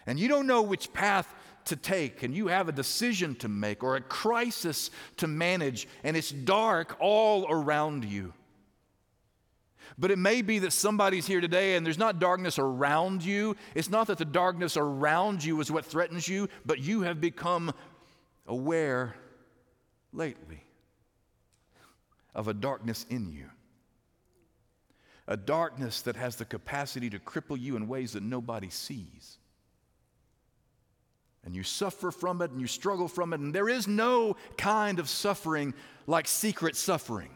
And 0.06 0.20
you 0.20 0.28
don't 0.28 0.48
know 0.48 0.62
which 0.62 0.94
path 0.94 1.34
to 1.66 1.76
take, 1.76 2.24
and 2.24 2.36
you 2.36 2.48
have 2.48 2.70
a 2.70 2.72
decision 2.72 3.36
to 3.36 3.48
make 3.48 3.84
or 3.84 3.96
a 3.96 4.02
crisis 4.02 4.92
to 5.18 5.28
manage, 5.28 5.88
and 6.04 6.18
it's 6.18 6.32
dark 6.32 6.98
all 7.00 7.46
around 7.50 8.06
you. 8.06 8.34
But 9.98 10.12
it 10.12 10.18
may 10.18 10.42
be 10.42 10.60
that 10.60 10.74
somebody's 10.74 11.28
here 11.28 11.42
today 11.42 11.76
and 11.76 11.86
there's 11.86 11.98
not 11.98 12.20
darkness 12.20 12.58
around 12.58 13.24
you. 13.24 13.56
It's 13.76 13.90
not 13.90 14.08
that 14.08 14.18
the 14.18 14.26
darkness 14.26 14.78
around 14.78 15.44
you 15.44 15.60
is 15.62 15.72
what 15.72 15.86
threatens 15.86 16.28
you, 16.28 16.50
but 16.66 16.80
you 16.80 17.02
have 17.02 17.20
become 17.20 17.74
aware 18.48 19.16
lately 20.14 20.64
of 22.34 22.48
a 22.48 22.54
darkness 22.54 23.06
in 23.10 23.32
you. 23.32 23.46
A 25.28 25.38
darkness 25.38 26.02
that 26.02 26.16
has 26.16 26.36
the 26.36 26.46
capacity 26.46 27.10
to 27.10 27.20
cripple 27.20 27.60
you 27.60 27.76
in 27.76 27.88
ways 27.88 28.14
that 28.14 28.24
nobody 28.24 28.70
sees. 28.70 29.38
And 31.44 31.56
you 31.56 31.64
suffer 31.64 32.12
from 32.12 32.42
it 32.42 32.52
and 32.52 32.62
you 32.62 32.68
struggle 32.68 33.08
from 33.08 33.34
it, 33.34 33.40
and 33.40 33.54
there 33.54 33.70
is 33.70 33.88
no 33.88 34.36
kind 34.58 35.00
of 35.00 35.10
suffering 35.10 35.74
like 36.06 36.28
secret 36.28 36.76
suffering. 36.76 37.32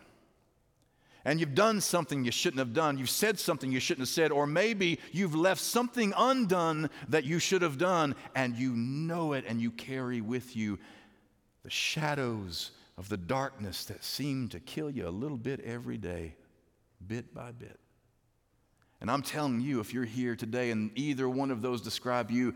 And 1.25 1.39
you've 1.39 1.55
done 1.55 1.81
something 1.81 2.23
you 2.23 2.31
shouldn't 2.31 2.59
have 2.59 2.73
done. 2.73 2.99
You've 2.99 3.09
said 3.09 3.39
something 3.39 3.71
you 3.71 3.79
shouldn't 3.79 4.03
have 4.03 4.13
said, 4.13 4.31
or 4.31 4.45
maybe 4.45 4.99
you've 5.11 5.35
left 5.35 5.59
something 5.59 6.13
undone 6.15 6.89
that 7.09 7.23
you 7.25 7.39
should 7.39 7.63
have 7.63 7.79
done, 7.79 8.15
and 8.35 8.55
you 8.55 8.73
know 8.73 9.33
it 9.33 9.43
and 9.47 9.59
you 9.59 9.71
carry 9.71 10.21
with 10.21 10.55
you 10.55 10.77
the 11.63 11.69
shadows 11.71 12.71
of 12.97 13.09
the 13.09 13.17
darkness 13.17 13.85
that 13.85 14.03
seem 14.03 14.47
to 14.49 14.59
kill 14.59 14.89
you 14.89 15.07
a 15.07 15.09
little 15.09 15.37
bit 15.37 15.59
every 15.61 15.97
day, 15.97 16.35
bit 17.07 17.33
by 17.33 17.51
bit. 17.51 17.79
And 19.01 19.09
I'm 19.11 19.23
telling 19.23 19.61
you, 19.61 19.79
if 19.79 19.93
you're 19.93 20.05
here 20.05 20.35
today 20.35 20.71
and 20.71 20.91
either 20.95 21.27
one 21.27 21.51
of 21.51 21.61
those 21.61 21.81
describe 21.81 22.31
you, 22.31 22.53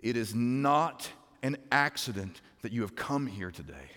it 0.00 0.16
is 0.16 0.34
not 0.34 1.08
an 1.42 1.58
accident 1.70 2.40
that 2.62 2.72
you 2.72 2.80
have 2.80 2.96
come 2.96 3.26
here 3.26 3.50
today. 3.50 3.90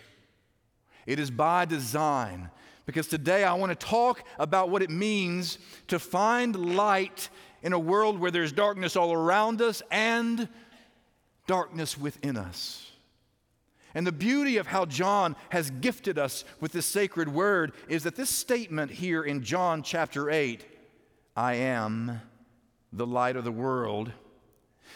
It 1.05 1.19
is 1.19 1.31
by 1.31 1.65
design, 1.65 2.49
because 2.85 3.07
today 3.07 3.43
I 3.43 3.53
want 3.53 3.77
to 3.77 3.87
talk 3.87 4.23
about 4.37 4.69
what 4.69 4.81
it 4.81 4.89
means 4.89 5.57
to 5.87 5.99
find 5.99 6.75
light 6.75 7.29
in 7.61 7.73
a 7.73 7.79
world 7.79 8.19
where 8.19 8.31
there's 8.31 8.51
darkness 8.51 8.95
all 8.95 9.13
around 9.13 9.61
us 9.61 9.81
and 9.89 10.49
darkness 11.47 11.97
within 11.97 12.37
us. 12.37 12.91
And 13.95 14.07
the 14.07 14.11
beauty 14.11 14.57
of 14.57 14.67
how 14.67 14.85
John 14.85 15.35
has 15.49 15.69
gifted 15.69 16.17
us 16.17 16.43
with 16.59 16.71
this 16.71 16.85
sacred 16.85 17.29
word 17.29 17.73
is 17.87 18.03
that 18.03 18.15
this 18.15 18.29
statement 18.29 18.91
here 18.91 19.23
in 19.23 19.43
John 19.43 19.83
chapter 19.83 20.29
8, 20.29 20.65
I 21.35 21.55
am 21.55 22.21
the 22.91 23.05
light 23.05 23.35
of 23.35 23.43
the 23.43 23.51
world, 23.51 24.11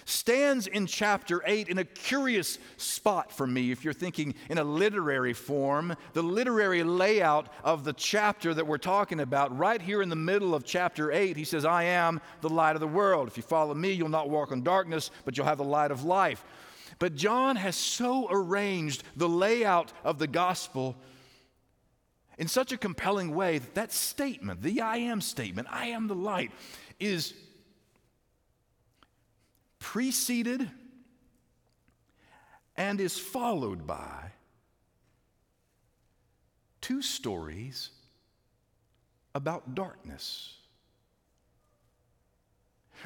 stands 0.06 0.68
in 0.68 0.88
chapter 0.88 1.42
8 1.46 1.70
in 1.70 1.78
a 1.78 1.84
curious 1.84 2.60
spot 2.78 3.32
for 3.32 3.46
me 3.46 3.72
if 3.72 3.84
you're 3.84 3.94
thinking 3.94 4.36
in 4.50 4.58
a 4.58 4.64
literary 4.64 5.34
form. 5.34 5.96
The 6.14 6.22
literary 6.22 6.84
layout 6.84 7.52
of 7.64 7.84
the 7.84 7.94
chapter 7.94 8.54
that 8.54 8.66
we're 8.66 8.78
talking 8.78 9.20
about, 9.20 9.58
right 9.58 9.82
here 9.82 10.02
in 10.02 10.10
the 10.10 10.16
middle 10.16 10.56
of 10.56 10.64
chapter 10.64 11.12
8, 11.12 11.36
he 11.36 11.44
says, 11.44 11.66
I 11.66 11.84
am 11.84 12.22
the 12.42 12.50
light 12.50 12.76
of 12.76 12.80
the 12.80 12.88
world. 12.88 13.28
If 13.28 13.38
you 13.38 13.44
follow 13.44 13.74
me, 13.74 13.92
you'll 13.92 14.10
not 14.10 14.30
walk 14.30 14.52
in 14.52 14.64
darkness, 14.64 15.12
but 15.26 15.38
you'll 15.38 15.48
have 15.48 15.58
the 15.58 15.64
light 15.64 15.92
of 15.92 16.04
life. 16.04 16.44
But 17.00 17.16
John 17.16 17.56
has 17.56 17.76
so 17.76 18.28
arranged 18.30 19.04
the 19.16 19.30
layout 19.30 19.94
of 20.04 20.20
the 20.20 20.28
gospel 20.28 20.96
in 22.38 22.48
such 22.48 22.72
a 22.72 22.78
compelling 22.78 23.34
way 23.36 23.58
that 23.58 23.76
that 23.76 23.92
statement, 23.92 24.62
the 24.62 24.82
I 24.82 24.98
am 24.98 25.22
statement, 25.22 25.68
I 25.72 25.88
am 25.88 26.08
the 26.08 26.16
light, 26.16 26.52
is 27.00 27.34
preceded 29.80 30.70
and 32.76 33.02
is 33.02 33.18
followed 33.18 33.88
by 33.88 34.32
two 36.82 37.02
stories 37.02 37.90
about 39.34 39.76
darkness. 39.76 40.54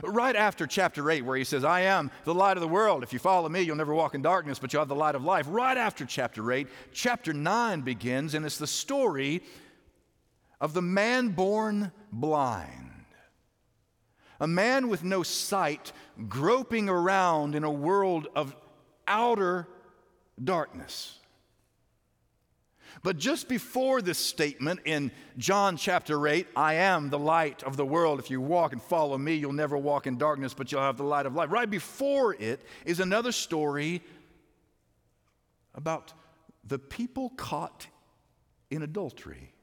Right 0.04 0.36
after 0.36 0.68
chapter 0.68 1.10
8, 1.12 1.26
where 1.26 1.36
he 1.36 1.44
says, 1.44 1.66
I 1.66 1.82
am 1.82 2.12
the 2.24 2.34
light 2.34 2.56
of 2.56 2.62
the 2.62 2.68
world. 2.68 3.04
If 3.04 3.12
you 3.12 3.20
follow 3.20 3.50
me, 3.50 3.62
you'll 3.62 3.76
never 3.76 3.94
walk 3.94 4.16
in 4.16 4.22
darkness, 4.22 4.58
but 4.58 4.72
you'll 4.72 4.82
have 4.82 4.88
the 4.88 4.96
light 4.96 5.16
of 5.16 5.24
life. 5.26 5.46
Right 5.50 5.78
after 5.78 6.06
chapter 6.06 6.52
8, 6.52 6.68
chapter 6.94 7.34
9 7.34 7.82
begins, 7.82 8.34
and 8.34 8.46
it's 8.46 8.58
the 8.58 8.68
story 8.68 9.44
of 10.62 10.74
the 10.74 10.82
man 10.82 11.30
born 11.30 11.92
blind. 12.12 12.91
A 14.42 14.48
man 14.48 14.90
with 14.90 15.04
no 15.04 15.22
sight 15.22 15.94
groping 16.28 16.90
around 16.90 17.54
in 17.54 17.64
a 17.64 17.72
world 17.72 18.28
of 18.36 18.56
outer 19.08 19.68
darkness. 20.44 21.20
But 23.04 23.18
just 23.18 23.48
before 23.48 24.02
this 24.02 24.18
statement 24.18 24.82
in 24.84 25.12
John 25.38 25.78
chapter 25.78 26.28
8, 26.28 26.48
I 26.56 26.74
am 26.74 27.12
the 27.12 27.20
light 27.20 27.62
of 27.64 27.78
the 27.78 27.86
world. 27.86 28.20
If 28.20 28.32
you 28.32 28.42
walk 28.42 28.74
and 28.74 28.82
follow 28.82 29.18
me, 29.18 29.36
you'll 29.36 29.54
never 29.54 29.78
walk 29.78 30.08
in 30.08 30.18
darkness, 30.18 30.56
but 30.56 30.72
you'll 30.72 30.82
have 30.82 30.98
the 30.98 31.04
light 31.04 31.28
of 31.28 31.36
life. 31.36 31.52
Right 31.52 31.70
before 31.70 32.34
it 32.34 32.62
is 32.84 33.00
another 33.00 33.32
story 33.32 34.02
about 35.76 36.14
the 36.64 36.80
people 36.80 37.30
caught 37.38 37.86
in 38.72 38.82
adultery. 38.82 39.54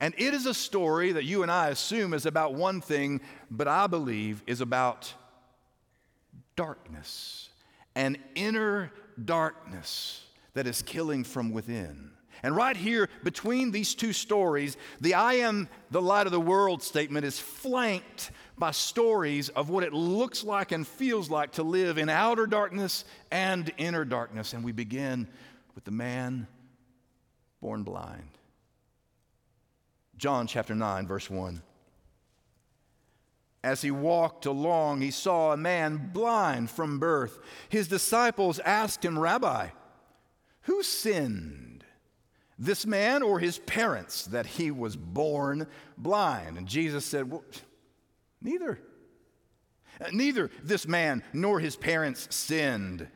And 0.00 0.14
it 0.18 0.34
is 0.34 0.46
a 0.46 0.54
story 0.54 1.12
that 1.12 1.24
you 1.24 1.42
and 1.42 1.50
I 1.50 1.68
assume 1.68 2.14
is 2.14 2.26
about 2.26 2.54
one 2.54 2.80
thing, 2.80 3.20
but 3.50 3.68
I 3.68 3.86
believe 3.86 4.42
is 4.46 4.60
about 4.60 5.12
darkness, 6.56 7.48
an 7.94 8.16
inner 8.34 8.92
darkness 9.22 10.22
that 10.54 10.66
is 10.66 10.82
killing 10.82 11.24
from 11.24 11.52
within. 11.52 12.10
And 12.42 12.54
right 12.54 12.76
here, 12.76 13.08
between 13.22 13.70
these 13.70 13.94
two 13.94 14.12
stories, 14.12 14.76
the 15.00 15.14
I 15.14 15.34
am 15.34 15.68
the 15.90 16.02
light 16.02 16.26
of 16.26 16.32
the 16.32 16.40
world 16.40 16.82
statement 16.82 17.24
is 17.24 17.40
flanked 17.40 18.30
by 18.58 18.70
stories 18.70 19.48
of 19.48 19.70
what 19.70 19.82
it 19.82 19.94
looks 19.94 20.44
like 20.44 20.70
and 20.70 20.86
feels 20.86 21.30
like 21.30 21.52
to 21.52 21.62
live 21.62 21.96
in 21.96 22.10
outer 22.10 22.46
darkness 22.46 23.06
and 23.30 23.72
inner 23.78 24.04
darkness. 24.04 24.52
And 24.52 24.62
we 24.62 24.72
begin 24.72 25.26
with 25.74 25.84
the 25.84 25.90
man 25.90 26.46
born 27.62 27.82
blind. 27.82 28.33
John 30.16 30.46
chapter 30.46 30.74
9, 30.74 31.06
verse 31.06 31.28
1. 31.28 31.62
As 33.62 33.80
he 33.80 33.90
walked 33.90 34.44
along, 34.44 35.00
he 35.00 35.10
saw 35.10 35.52
a 35.52 35.56
man 35.56 36.10
blind 36.12 36.70
from 36.70 36.98
birth. 36.98 37.38
His 37.70 37.88
disciples 37.88 38.58
asked 38.60 39.04
him, 39.04 39.18
Rabbi, 39.18 39.68
who 40.62 40.82
sinned, 40.82 41.84
this 42.58 42.86
man 42.86 43.22
or 43.22 43.38
his 43.38 43.58
parents, 43.58 44.26
that 44.26 44.46
he 44.46 44.70
was 44.70 44.96
born 44.96 45.66
blind? 45.96 46.58
And 46.58 46.68
Jesus 46.68 47.04
said, 47.04 47.30
Well, 47.30 47.44
neither. 48.40 48.78
Neither 50.12 50.50
this 50.62 50.86
man 50.86 51.22
nor 51.32 51.60
his 51.60 51.76
parents 51.76 52.28
sinned. 52.34 53.08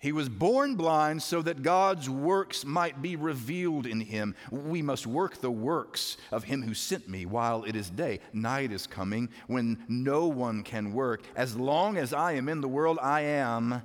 He 0.00 0.12
was 0.12 0.30
born 0.30 0.76
blind 0.76 1.22
so 1.22 1.42
that 1.42 1.62
God's 1.62 2.08
works 2.08 2.64
might 2.64 3.02
be 3.02 3.16
revealed 3.16 3.86
in 3.86 4.00
him. 4.00 4.34
We 4.50 4.80
must 4.80 5.06
work 5.06 5.36
the 5.36 5.50
works 5.50 6.16
of 6.32 6.44
him 6.44 6.62
who 6.62 6.72
sent 6.72 7.06
me 7.06 7.26
while 7.26 7.64
it 7.64 7.76
is 7.76 7.90
day. 7.90 8.20
Night 8.32 8.72
is 8.72 8.86
coming 8.86 9.28
when 9.46 9.84
no 9.88 10.26
one 10.26 10.62
can 10.62 10.94
work. 10.94 11.22
As 11.36 11.54
long 11.54 11.98
as 11.98 12.14
I 12.14 12.32
am 12.32 12.48
in 12.48 12.62
the 12.62 12.68
world, 12.68 12.98
I 13.02 13.20
am 13.20 13.82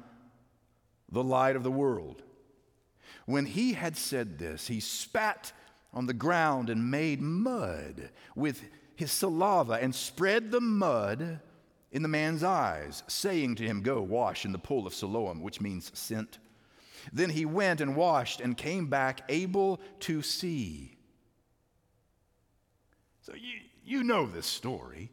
the 1.12 1.24
light 1.24 1.58
of 1.58 1.64
the 1.64 1.72
world. 1.72 2.24
When 3.26 3.46
he 3.46 3.74
had 3.74 3.98
said 3.98 4.40
this, 4.40 4.68
he 4.68 4.80
spat 4.80 5.52
on 5.94 6.06
the 6.06 6.14
ground 6.14 6.70
and 6.70 6.90
made 6.90 7.22
mud 7.22 8.10
with 8.38 8.64
his 8.96 9.12
saliva 9.12 9.74
and 9.74 9.94
spread 9.94 10.52
the 10.52 10.62
mud 10.62 11.42
in 11.96 12.04
the 12.04 12.10
man's 12.10 12.44
eyes, 12.44 13.04
saying 13.08 13.56
to 13.56 13.64
him, 13.64 13.82
Go 13.82 14.02
wash 14.02 14.46
in 14.46 14.52
the 14.52 14.60
pool 14.60 14.86
of 14.86 14.94
Siloam, 14.94 15.42
which 15.42 15.62
means 15.62 15.92
sent. 15.94 16.40
Then 17.14 17.30
he 17.32 17.46
went 17.46 17.82
and 17.82 17.96
washed 17.96 18.42
and 18.42 18.58
came 18.58 18.88
back 18.88 19.22
able 19.30 19.80
to 20.02 20.22
see. 20.22 20.98
So 23.22 23.34
you, 23.34 23.62
you 23.84 24.04
know 24.04 24.28
this 24.28 24.46
story. 24.46 25.10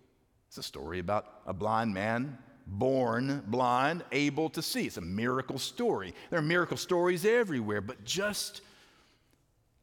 It's 0.49 0.59
a 0.59 0.62
story 0.62 0.99
about 0.99 1.27
a 1.47 1.55
blind 1.55 1.95
man 1.95 2.37
born 2.67 3.43
blind, 3.47 4.05
able 4.12 4.49
to 4.51 4.62
see. 4.62 4.87
It's 4.87 4.97
a 4.97 5.01
miracle 5.01 5.59
story. 5.59 6.15
There 6.31 6.39
are 6.39 6.43
miracle 6.43 6.77
stories 6.77 7.25
everywhere, 7.25 7.81
but 7.81 8.05
just 8.05 8.61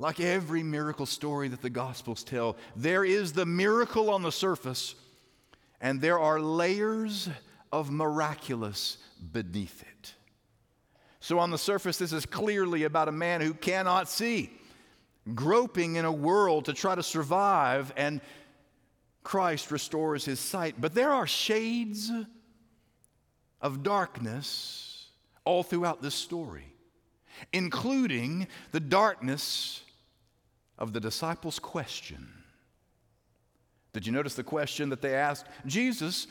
Like 0.01 0.22
every 0.22 0.63
miracle 0.63 1.06
story 1.06 1.50
that 1.50 1.62
the 1.62 1.70
Gospels 1.70 2.24
tell, 2.24 2.56
there 2.75 3.03
is 3.03 3.34
the 3.34 3.46
miracle 3.46 4.10
on 4.10 4.22
the 4.22 4.32
surface, 4.32 4.96
and 5.81 6.01
there 6.01 6.19
are 6.19 6.39
layers 6.39 7.29
of 7.71 7.91
miraculous 7.91 8.98
beneath 9.31 9.81
it. 9.81 10.13
So, 11.19 11.39
on 11.39 11.51
the 11.51 11.57
surface, 11.57 11.98
this 11.98 12.13
is 12.13 12.25
clearly 12.25 12.83
about 12.83 13.07
a 13.07 13.12
man 13.12 13.41
who 13.41 13.53
cannot 13.53 14.07
see, 14.09 14.51
groping 15.36 15.95
in 15.95 16.05
a 16.05 16.12
world 16.12 16.65
to 16.65 16.74
try 16.74 16.95
to 16.95 17.03
survive, 17.03 17.93
and 17.98 18.21
Christ 19.24 19.69
restores 19.69 20.25
his 20.25 20.39
sight. 20.39 20.75
But 20.79 20.93
there 20.93 21.12
are 21.12 21.27
shades 21.27 22.12
of 23.62 23.83
darkness 23.83 25.07
all 25.43 25.63
throughout 25.63 26.01
this 26.01 26.15
story, 26.15 26.74
including 27.51 28.48
the 28.71 28.79
darkness 28.79 29.83
of 30.77 30.93
the 30.93 31.01
disciples' 31.01 31.59
question. 31.59 32.38
Did 33.93 34.05
you 34.05 34.12
notice 34.12 34.36
the 34.36 34.43
question 34.43 34.89
that 34.89 35.01
they 35.01 35.15
asked? 35.15 35.48
Jesus, 35.65 36.27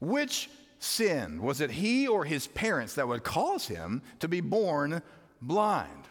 which 0.00 0.50
sin? 0.78 1.42
Was 1.42 1.60
it 1.60 1.70
he 1.70 2.08
or 2.08 2.24
his 2.24 2.46
parents 2.46 2.94
that 2.94 3.06
would 3.06 3.22
cause 3.22 3.66
him 3.68 4.02
to 4.20 4.28
be 4.28 4.40
born 4.40 5.02
blind? 5.40 6.08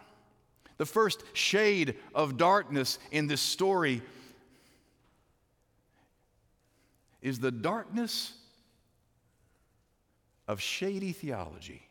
The 0.77 0.85
first 0.85 1.23
shade 1.33 1.95
of 2.13 2.37
darkness 2.37 2.99
in 3.11 3.27
this 3.27 3.41
story 3.41 4.01
is 7.21 7.39
the 7.39 7.51
darkness 7.51 8.33
of 10.47 10.61
shady 10.61 11.11
theology, 11.11 11.81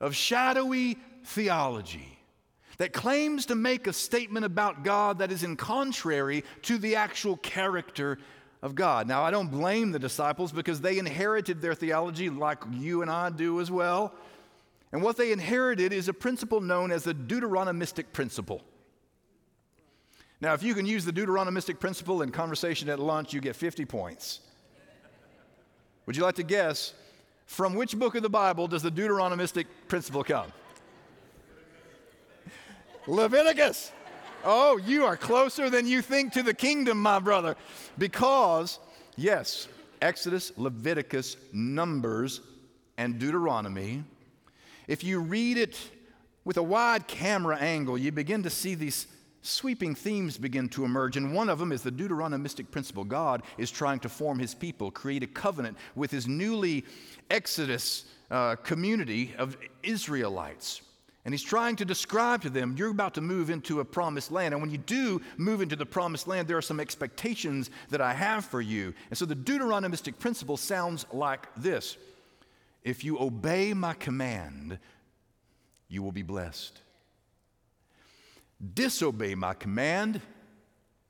of 0.00 0.16
shadowy 0.16 0.98
theology 1.24 2.18
that 2.82 2.92
claims 2.92 3.46
to 3.46 3.54
make 3.54 3.86
a 3.86 3.92
statement 3.92 4.44
about 4.44 4.82
God 4.82 5.20
that 5.20 5.30
is 5.30 5.44
in 5.44 5.54
contrary 5.54 6.42
to 6.62 6.78
the 6.78 6.96
actual 6.96 7.36
character 7.36 8.18
of 8.60 8.74
God. 8.74 9.06
Now, 9.06 9.22
I 9.22 9.30
don't 9.30 9.52
blame 9.52 9.92
the 9.92 10.00
disciples 10.00 10.50
because 10.50 10.80
they 10.80 10.98
inherited 10.98 11.62
their 11.62 11.74
theology 11.74 12.28
like 12.28 12.58
you 12.72 13.02
and 13.02 13.08
I 13.08 13.30
do 13.30 13.60
as 13.60 13.70
well. 13.70 14.12
And 14.90 15.00
what 15.00 15.16
they 15.16 15.30
inherited 15.30 15.92
is 15.92 16.08
a 16.08 16.12
principle 16.12 16.60
known 16.60 16.90
as 16.90 17.04
the 17.04 17.14
Deuteronomistic 17.14 18.06
principle. 18.12 18.62
Now, 20.40 20.52
if 20.54 20.64
you 20.64 20.74
can 20.74 20.84
use 20.84 21.04
the 21.04 21.12
Deuteronomistic 21.12 21.78
principle 21.78 22.22
in 22.22 22.32
conversation 22.32 22.88
at 22.88 22.98
lunch, 22.98 23.32
you 23.32 23.40
get 23.40 23.54
50 23.54 23.84
points. 23.84 24.40
Would 26.06 26.16
you 26.16 26.24
like 26.24 26.34
to 26.34 26.42
guess 26.42 26.94
from 27.46 27.76
which 27.76 27.96
book 27.96 28.16
of 28.16 28.24
the 28.24 28.28
Bible 28.28 28.66
does 28.66 28.82
the 28.82 28.90
Deuteronomistic 28.90 29.66
principle 29.86 30.24
come? 30.24 30.52
Leviticus. 33.06 33.92
Oh, 34.44 34.76
you 34.76 35.04
are 35.04 35.16
closer 35.16 35.70
than 35.70 35.86
you 35.86 36.02
think 36.02 36.32
to 36.32 36.42
the 36.42 36.54
kingdom, 36.54 37.00
my 37.00 37.18
brother. 37.18 37.56
Because, 37.98 38.78
yes, 39.16 39.68
Exodus, 40.00 40.52
Leviticus, 40.56 41.36
Numbers, 41.52 42.40
and 42.96 43.18
Deuteronomy, 43.18 44.04
if 44.88 45.04
you 45.04 45.20
read 45.20 45.58
it 45.58 45.78
with 46.44 46.56
a 46.56 46.62
wide 46.62 47.06
camera 47.06 47.56
angle, 47.56 47.96
you 47.96 48.10
begin 48.10 48.42
to 48.42 48.50
see 48.50 48.74
these 48.74 49.06
sweeping 49.42 49.94
themes 49.94 50.38
begin 50.38 50.68
to 50.70 50.84
emerge. 50.84 51.16
And 51.16 51.34
one 51.34 51.48
of 51.48 51.58
them 51.58 51.72
is 51.72 51.82
the 51.82 51.90
Deuteronomistic 51.90 52.70
principle. 52.70 53.04
God 53.04 53.42
is 53.58 53.70
trying 53.70 54.00
to 54.00 54.08
form 54.08 54.38
his 54.38 54.54
people, 54.54 54.90
create 54.90 55.22
a 55.22 55.26
covenant 55.26 55.76
with 55.94 56.10
his 56.10 56.26
newly 56.26 56.84
Exodus 57.30 58.04
uh, 58.30 58.56
community 58.56 59.34
of 59.38 59.56
Israelites. 59.82 60.82
And 61.24 61.32
he's 61.32 61.42
trying 61.42 61.76
to 61.76 61.84
describe 61.84 62.42
to 62.42 62.50
them, 62.50 62.74
you're 62.76 62.90
about 62.90 63.14
to 63.14 63.20
move 63.20 63.48
into 63.48 63.78
a 63.78 63.84
promised 63.84 64.32
land. 64.32 64.54
And 64.54 64.60
when 64.60 64.72
you 64.72 64.78
do 64.78 65.20
move 65.36 65.60
into 65.60 65.76
the 65.76 65.86
promised 65.86 66.26
land, 66.26 66.48
there 66.48 66.56
are 66.56 66.62
some 66.62 66.80
expectations 66.80 67.70
that 67.90 68.00
I 68.00 68.12
have 68.12 68.44
for 68.44 68.60
you. 68.60 68.92
And 69.08 69.16
so 69.16 69.24
the 69.24 69.36
Deuteronomistic 69.36 70.18
principle 70.18 70.56
sounds 70.56 71.06
like 71.12 71.46
this 71.56 71.96
If 72.82 73.04
you 73.04 73.20
obey 73.20 73.72
my 73.72 73.94
command, 73.94 74.78
you 75.88 76.02
will 76.02 76.12
be 76.12 76.22
blessed. 76.22 76.80
Disobey 78.74 79.36
my 79.36 79.54
command, 79.54 80.20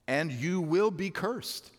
and 0.06 0.30
you 0.30 0.60
will 0.60 0.90
be 0.90 1.08
cursed. 1.08 1.70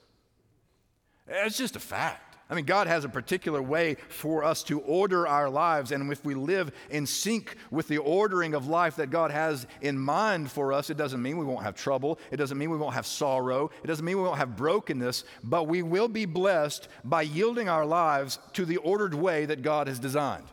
It's 1.27 1.57
just 1.57 1.75
a 1.75 1.79
fact. 1.79 2.22
I 2.49 2.55
mean, 2.55 2.65
God 2.65 2.87
has 2.87 3.05
a 3.05 3.09
particular 3.09 3.61
way 3.61 3.95
for 4.09 4.43
us 4.43 4.63
to 4.63 4.79
order 4.81 5.25
our 5.27 5.49
lives, 5.49 5.91
and 5.91 6.11
if 6.11 6.25
we 6.25 6.35
live 6.35 6.71
in 6.89 7.05
sync 7.05 7.55
with 7.71 7.87
the 7.87 7.99
ordering 7.99 8.53
of 8.53 8.67
life 8.67 8.97
that 8.97 9.09
God 9.09 9.31
has 9.31 9.65
in 9.81 9.97
mind 9.97 10.51
for 10.51 10.73
us, 10.73 10.89
it 10.89 10.97
doesn't 10.97 11.21
mean 11.21 11.37
we 11.37 11.45
won't 11.45 11.63
have 11.63 11.75
trouble. 11.75 12.19
It 12.31 12.37
doesn't 12.37 12.57
mean 12.57 12.69
we 12.69 12.77
won't 12.77 12.95
have 12.95 13.07
sorrow. 13.07 13.71
It 13.83 13.87
doesn't 13.87 14.05
mean 14.05 14.17
we 14.17 14.23
won't 14.23 14.37
have 14.37 14.57
brokenness, 14.57 15.23
but 15.43 15.67
we 15.67 15.81
will 15.81 16.09
be 16.09 16.25
blessed 16.25 16.89
by 17.03 17.21
yielding 17.21 17.69
our 17.69 17.85
lives 17.85 18.39
to 18.53 18.65
the 18.65 18.77
ordered 18.77 19.13
way 19.13 19.45
that 19.45 19.61
God 19.61 19.87
has 19.87 19.97
designed. 19.97 20.47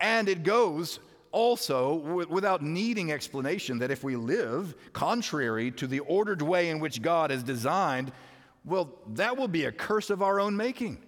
And 0.00 0.28
it 0.28 0.42
goes 0.42 0.98
also 1.30 2.00
w- 2.00 2.28
without 2.28 2.62
needing 2.62 3.12
explanation 3.12 3.78
that 3.78 3.90
if 3.90 4.04
we 4.04 4.16
live 4.16 4.74
contrary 4.92 5.70
to 5.72 5.86
the 5.86 6.00
ordered 6.00 6.42
way 6.42 6.70
in 6.70 6.78
which 6.78 7.02
God 7.02 7.30
has 7.30 7.42
designed, 7.42 8.12
well, 8.64 8.98
that 9.14 9.36
will 9.36 9.48
be 9.48 9.64
a 9.64 9.72
curse 9.72 10.10
of 10.10 10.22
our 10.22 10.40
own 10.40 10.56
making. 10.56 10.98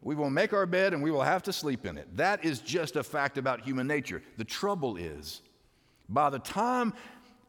We 0.00 0.14
will 0.14 0.30
make 0.30 0.52
our 0.52 0.66
bed 0.66 0.92
and 0.92 1.02
we 1.02 1.10
will 1.10 1.22
have 1.22 1.42
to 1.44 1.52
sleep 1.52 1.86
in 1.86 1.98
it. 1.98 2.14
That 2.16 2.44
is 2.44 2.60
just 2.60 2.96
a 2.96 3.02
fact 3.02 3.38
about 3.38 3.60
human 3.62 3.86
nature. 3.86 4.22
The 4.36 4.44
trouble 4.44 4.96
is, 4.96 5.42
by 6.08 6.30
the 6.30 6.38
time 6.38 6.92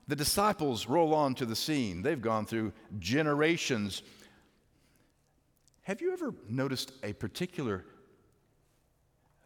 the 0.08 0.16
disciples 0.16 0.88
roll 0.88 1.14
on 1.14 1.36
to 1.36 1.46
the 1.46 1.56
scene, 1.56 2.02
they've 2.02 2.22
gone 2.22 2.46
through 2.46 2.74
generations. 3.00 4.04
Have 5.84 6.02
you 6.02 6.14
ever 6.14 6.34
noticed 6.50 6.92
a 7.04 7.14
particular 7.14 7.86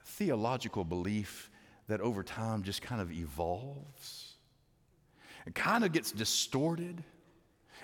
theological 0.05 0.83
belief 0.83 1.49
that 1.87 2.01
over 2.01 2.23
time 2.23 2.63
just 2.63 2.81
kind 2.81 3.01
of 3.01 3.11
evolves? 3.11 4.35
It 5.47 5.55
kind 5.55 5.83
of 5.83 5.91
gets 5.91 6.11
distorted. 6.11 7.03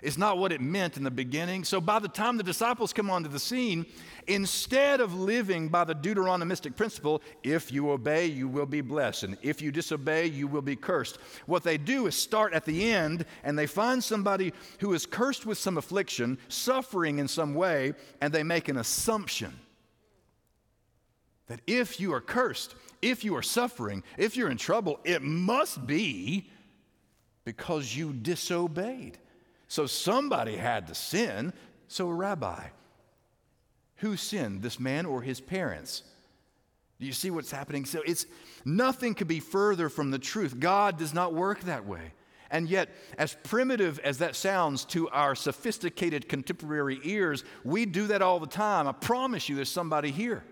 It's 0.01 0.17
not 0.17 0.38
what 0.38 0.51
it 0.51 0.62
meant 0.62 0.97
in 0.97 1.03
the 1.03 1.12
beginning. 1.12 1.63
So 1.63 1.79
by 1.79 1.99
the 1.99 2.08
time 2.08 2.38
the 2.38 2.43
disciples 2.43 2.93
come 2.93 3.10
onto 3.10 3.29
the 3.29 3.39
scene, 3.39 3.86
instead 4.27 4.99
of 4.99 5.13
living 5.13 5.69
by 5.69 5.84
the 5.84 5.95
Deuteronomistic 5.95 6.75
principle, 6.75 7.21
if 7.43 7.71
you 7.71 7.91
obey, 7.91 8.25
you 8.25 8.47
will 8.47 8.65
be 8.65 8.81
blessed, 8.81 9.23
and 9.23 9.38
if 9.41 9.62
you 9.62 9.71
disobey, 9.71 10.25
you 10.27 10.47
will 10.47 10.62
be 10.62 10.75
cursed, 10.75 11.17
what 11.45 11.63
they 11.63 11.77
do 11.77 12.08
is 12.08 12.15
start 12.15 12.53
at 12.53 12.65
the 12.65 12.91
end 12.91 13.25
and 13.43 13.58
they 13.58 13.67
find 13.67 14.03
somebody 14.03 14.53
who 14.79 14.93
is 14.93 15.05
cursed 15.05 15.45
with 15.45 15.58
some 15.58 15.77
affliction, 15.77 16.38
suffering 16.49 17.19
in 17.19 17.27
some 17.27 17.53
way, 17.53 17.93
and 18.21 18.34
they 18.34 18.43
make 18.43 18.67
an 18.67 18.77
assumption 18.77 19.53
that 21.47 21.62
if 21.67 21.99
you 21.99 22.13
are 22.13 22.21
cursed, 22.21 22.75
if 23.01 23.23
you 23.23 23.36
are 23.36 23.43
suffering, 23.43 24.03
if 24.17 24.36
you're 24.36 24.49
in 24.49 24.58
trouble, 24.58 24.99
it 25.03 25.21
must 25.21 25.86
be 25.86 26.49
because 27.43 27.95
you 27.95 28.12
disobeyed. 28.12 29.19
So 29.75 29.88
somebody 29.88 30.55
had 30.55 30.88
to 30.88 30.95
sin. 30.95 31.51
So, 31.89 32.07
a 32.07 32.13
Rabbi, 32.13 32.67
who 33.97 34.15
sinned, 34.15 34.61
this 34.61 34.79
man 34.79 35.05
or 35.05 35.21
his 35.21 35.41
parents? 35.41 36.03
Do 36.97 37.05
you 37.05 37.11
see 37.11 37.29
what's 37.29 37.51
happening? 37.51 37.83
So 37.83 38.01
it's 38.05 38.25
nothing 38.63 39.15
could 39.15 39.27
be 39.27 39.41
further 39.41 39.89
from 39.89 40.11
the 40.11 40.17
truth. 40.17 40.61
God 40.61 40.97
does 40.97 41.13
not 41.13 41.33
work 41.33 41.59
that 41.63 41.85
way. 41.85 42.13
And 42.49 42.69
yet, 42.69 42.88
as 43.17 43.35
primitive 43.43 43.99
as 43.99 44.19
that 44.19 44.38
sounds 44.38 44.85
to 44.85 45.09
our 45.09 45.35
sophisticated 45.35 46.29
contemporary 46.29 47.01
ears, 47.03 47.43
we 47.65 47.85
do 47.85 48.07
that 48.07 48.21
all 48.21 48.39
the 48.39 48.47
time. 48.47 48.88
I 48.88 48.93
promise 48.93 49.49
you, 49.49 49.57
there's 49.57 49.67
somebody 49.67 50.09
here 50.09 50.45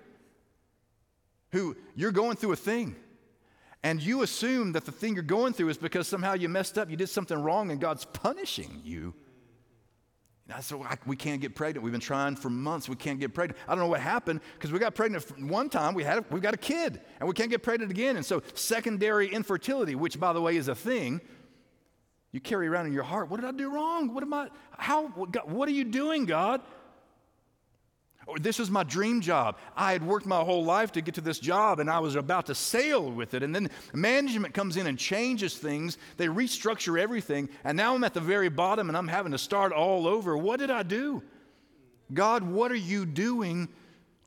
who 1.53 1.77
you're 1.95 2.12
going 2.12 2.36
through 2.36 2.51
a 2.51 2.57
thing. 2.57 2.97
And 3.84 4.02
you 4.02 4.22
assume 4.22 4.72
that 4.74 4.86
the 4.86 4.93
thing 4.93 5.13
you're 5.15 5.24
going 5.24 5.54
through 5.54 5.69
is 5.69 5.78
because 5.78 6.08
somehow 6.08 6.34
you 6.34 6.48
messed 6.48 6.78
up, 6.78 6.89
you 6.89 6.96
did 6.96 7.10
something 7.10 7.38
wrong, 7.38 7.69
and 7.69 7.82
God's 7.82 8.06
punishing 8.06 8.82
you. 8.84 9.13
And 10.48 10.56
I 10.56 10.62
said, 10.62 10.80
well, 10.80 10.89
we 11.06 11.15
can't 11.15 11.41
get 11.41 11.56
pregnant. 11.56 11.84
We've 11.84 11.91
been 11.91 12.02
trying 12.02 12.36
for 12.36 12.50
months. 12.50 12.88
We 12.88 12.96
can't 12.96 13.19
get 13.19 13.34
pregnant. 13.34 13.60
I 13.67 13.72
don't 13.72 13.80
know 13.80 13.89
what 13.89 14.02
happened 14.02 14.41
because 14.54 14.72
we 14.72 14.80
got 14.80 14.96
pregnant 14.96 15.26
one 15.41 15.69
time. 15.69 15.93
We 15.93 16.04
had 16.04 16.30
we 16.32 16.39
got 16.39 16.54
a 16.54 16.58
kid, 16.58 17.02
and 17.19 17.28
we 17.28 17.34
can't 17.34 17.50
get 17.50 17.63
pregnant 17.63 17.91
again. 17.91 18.15
And 18.15 18.26
so, 18.26 18.41
secondary 18.54 19.28
infertility, 19.34 19.96
which 19.96 20.19
by 20.19 20.34
the 20.34 20.41
way 20.41 20.58
is 20.58 20.67
a 20.69 20.76
thing, 20.76 21.22
you 22.32 22.41
carry 22.41 22.67
around 22.67 22.88
in 22.88 22.93
your 22.93 23.04
heart. 23.04 23.30
What 23.30 23.39
did 23.39 23.48
I 23.48 23.52
do 23.52 23.74
wrong? 23.74 24.13
What 24.13 24.24
am 24.24 24.34
I? 24.34 24.50
How? 24.78 25.08
What, 25.08 25.48
what 25.48 25.69
are 25.69 25.74
you 25.74 25.86
doing, 25.86 26.26
God? 26.26 26.62
Or 28.25 28.39
this 28.39 28.59
was 28.59 28.71
my 28.71 28.83
dream 28.83 29.21
job. 29.21 29.57
I 29.75 29.91
had 29.91 30.05
worked 30.05 30.25
my 30.25 30.41
whole 30.41 30.63
life 30.63 30.93
to 30.93 31.01
get 31.01 31.15
to 31.15 31.21
this 31.21 31.39
job 31.39 31.79
and 31.79 31.89
I 31.89 31.99
was 31.99 32.15
about 32.15 32.45
to 32.45 32.55
sail 32.55 33.12
with 33.12 33.33
it. 33.33 33.43
And 33.43 33.53
then 33.53 33.69
management 33.93 34.53
comes 34.53 34.77
in 34.77 34.88
and 34.88 34.97
changes 34.97 35.57
things. 35.57 35.97
They 36.17 36.27
restructure 36.27 36.99
everything. 36.99 37.49
And 37.63 37.75
now 37.75 37.95
I'm 37.95 38.03
at 38.03 38.13
the 38.13 38.21
very 38.21 38.49
bottom 38.49 38.88
and 38.88 38.97
I'm 38.97 39.09
having 39.09 39.33
to 39.33 39.38
start 39.38 39.73
all 39.73 40.07
over. 40.07 40.38
What 40.38 40.59
did 40.59 40.71
I 40.71 40.83
do? 40.83 41.21
God, 42.13 42.43
what 42.43 42.71
are 42.71 42.75
you 42.75 43.05
doing 43.05 43.67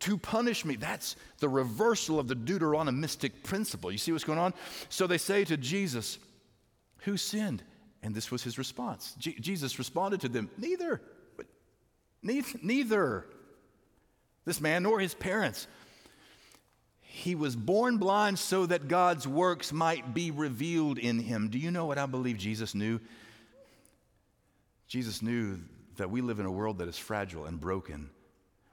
to 0.00 0.18
punish 0.18 0.64
me? 0.64 0.76
That's 0.76 1.16
the 1.38 1.48
reversal 1.48 2.18
of 2.18 2.28
the 2.28 2.36
Deuteronomistic 2.36 3.42
principle. 3.44 3.90
You 3.90 3.98
see 3.98 4.12
what's 4.12 4.24
going 4.24 4.38
on? 4.38 4.52
So 4.88 5.06
they 5.06 5.18
say 5.18 5.44
to 5.44 5.56
Jesus, 5.56 6.18
Who 6.98 7.16
sinned? 7.16 7.62
And 8.02 8.14
this 8.14 8.30
was 8.30 8.42
his 8.42 8.58
response. 8.58 9.14
Je- 9.18 9.38
Jesus 9.40 9.78
responded 9.78 10.20
to 10.20 10.28
them. 10.28 10.50
Neither. 10.58 11.00
Neither. 12.22 13.26
This 14.46 14.60
man 14.60 14.84
nor 14.84 14.98
his 15.00 15.12
parents. 15.12 15.66
He 17.02 17.34
was 17.34 17.56
born 17.56 17.98
blind 17.98 18.38
so 18.38 18.64
that 18.66 18.88
God's 18.88 19.26
works 19.26 19.72
might 19.72 20.14
be 20.14 20.30
revealed 20.30 20.98
in 20.98 21.18
him. 21.18 21.48
Do 21.48 21.58
you 21.58 21.70
know 21.70 21.84
what 21.84 21.98
I 21.98 22.06
believe 22.06 22.38
Jesus 22.38 22.74
knew? 22.74 23.00
Jesus 24.86 25.20
knew 25.20 25.58
that 25.96 26.10
we 26.10 26.20
live 26.20 26.38
in 26.38 26.46
a 26.46 26.50
world 26.50 26.78
that 26.78 26.88
is 26.88 26.98
fragile 26.98 27.46
and 27.46 27.60
broken. 27.60 28.10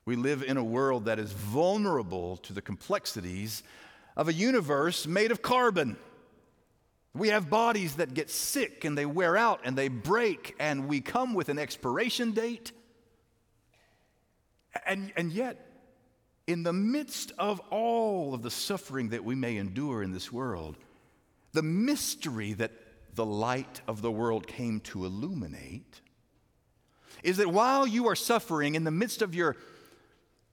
We 0.06 0.16
live 0.16 0.44
in 0.44 0.58
a 0.58 0.64
world 0.64 1.06
that 1.06 1.20
is 1.20 1.32
vulnerable 1.32 2.38
to 2.38 2.54
the 2.54 2.62
complexities 2.62 3.64
of 4.16 4.28
a 4.28 4.34
universe 4.34 5.08
made 5.08 5.32
of 5.32 5.42
carbon. 5.42 5.98
We 7.16 7.30
have 7.30 7.50
bodies 7.50 7.96
that 7.96 8.14
get 8.14 8.30
sick 8.30 8.84
and 8.86 8.98
they 8.98 9.06
wear 9.06 9.38
out 9.38 9.62
and 9.64 9.78
they 9.78 9.88
break, 9.88 10.56
and 10.60 10.88
we 10.88 11.00
come 11.00 11.34
with 11.34 11.50
an 11.50 11.58
expiration 11.58 12.32
date. 12.32 12.74
And, 14.86 15.12
and 15.16 15.32
yet, 15.32 15.68
in 16.48 16.64
the 16.64 16.74
midst 16.74 17.32
of 17.38 17.60
all 17.70 18.34
of 18.34 18.42
the 18.42 18.52
suffering 18.52 19.10
that 19.10 19.24
we 19.24 19.36
may 19.36 19.58
endure 19.58 20.04
in 20.04 20.12
this 20.12 20.32
world, 20.32 20.78
the 21.54 21.64
mystery 21.64 22.54
that 22.54 22.72
the 23.16 23.26
light 23.26 23.82
of 23.88 24.02
the 24.02 24.12
world 24.12 24.48
came 24.48 24.80
to 24.82 25.06
illuminate 25.06 26.02
is 27.22 27.38
that 27.38 27.48
while 27.48 27.88
you 27.88 28.08
are 28.08 28.16
suffering 28.16 28.76
in 28.76 28.84
the 28.84 28.92
midst 28.92 29.22
of 29.22 29.34
your, 29.34 29.56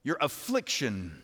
your 0.05 0.19
affliction, 0.21 1.21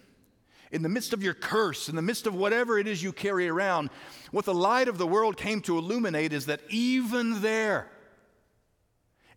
in 0.73 0.83
the 0.83 0.89
midst 0.89 1.13
of 1.13 1.23
your 1.23 1.35
curse, 1.35 1.89
in 1.89 1.95
the 1.95 2.03
midst 2.03 2.27
of 2.27 2.35
whatever 2.35 2.79
it 2.79 2.89
is 2.89 3.03
you 3.03 3.13
carry 3.13 3.49
around, 3.49 3.91
what 4.33 4.45
the 4.45 4.55
light 4.55 4.89
of 4.89 4.99
the 4.99 5.07
world 5.07 5.37
came 5.37 5.61
to 5.61 5.79
illuminate 5.79 6.33
is 6.33 6.47
that 6.47 6.61
even 6.69 7.41
there, 7.43 7.89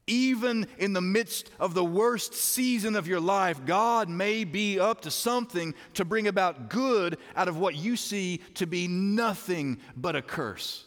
even 0.10 0.68
in 0.78 0.94
the 0.94 1.02
midst 1.02 1.52
of 1.60 1.74
the 1.74 1.86
worst 1.86 2.34
season 2.34 2.96
of 2.96 3.08
your 3.08 3.20
life, 3.20 3.64
God 3.66 4.10
may 4.10 4.44
be 4.44 4.80
up 4.80 5.02
to 5.02 5.12
something 5.12 5.74
to 5.94 6.04
bring 6.04 6.28
about 6.28 6.70
good 6.70 7.18
out 7.36 7.48
of 7.48 7.58
what 7.58 7.76
you 7.76 7.96
see 7.96 8.42
to 8.56 8.66
be 8.66 8.88
nothing 8.88 9.78
but 9.96 10.16
a 10.16 10.22
curse. 10.22 10.84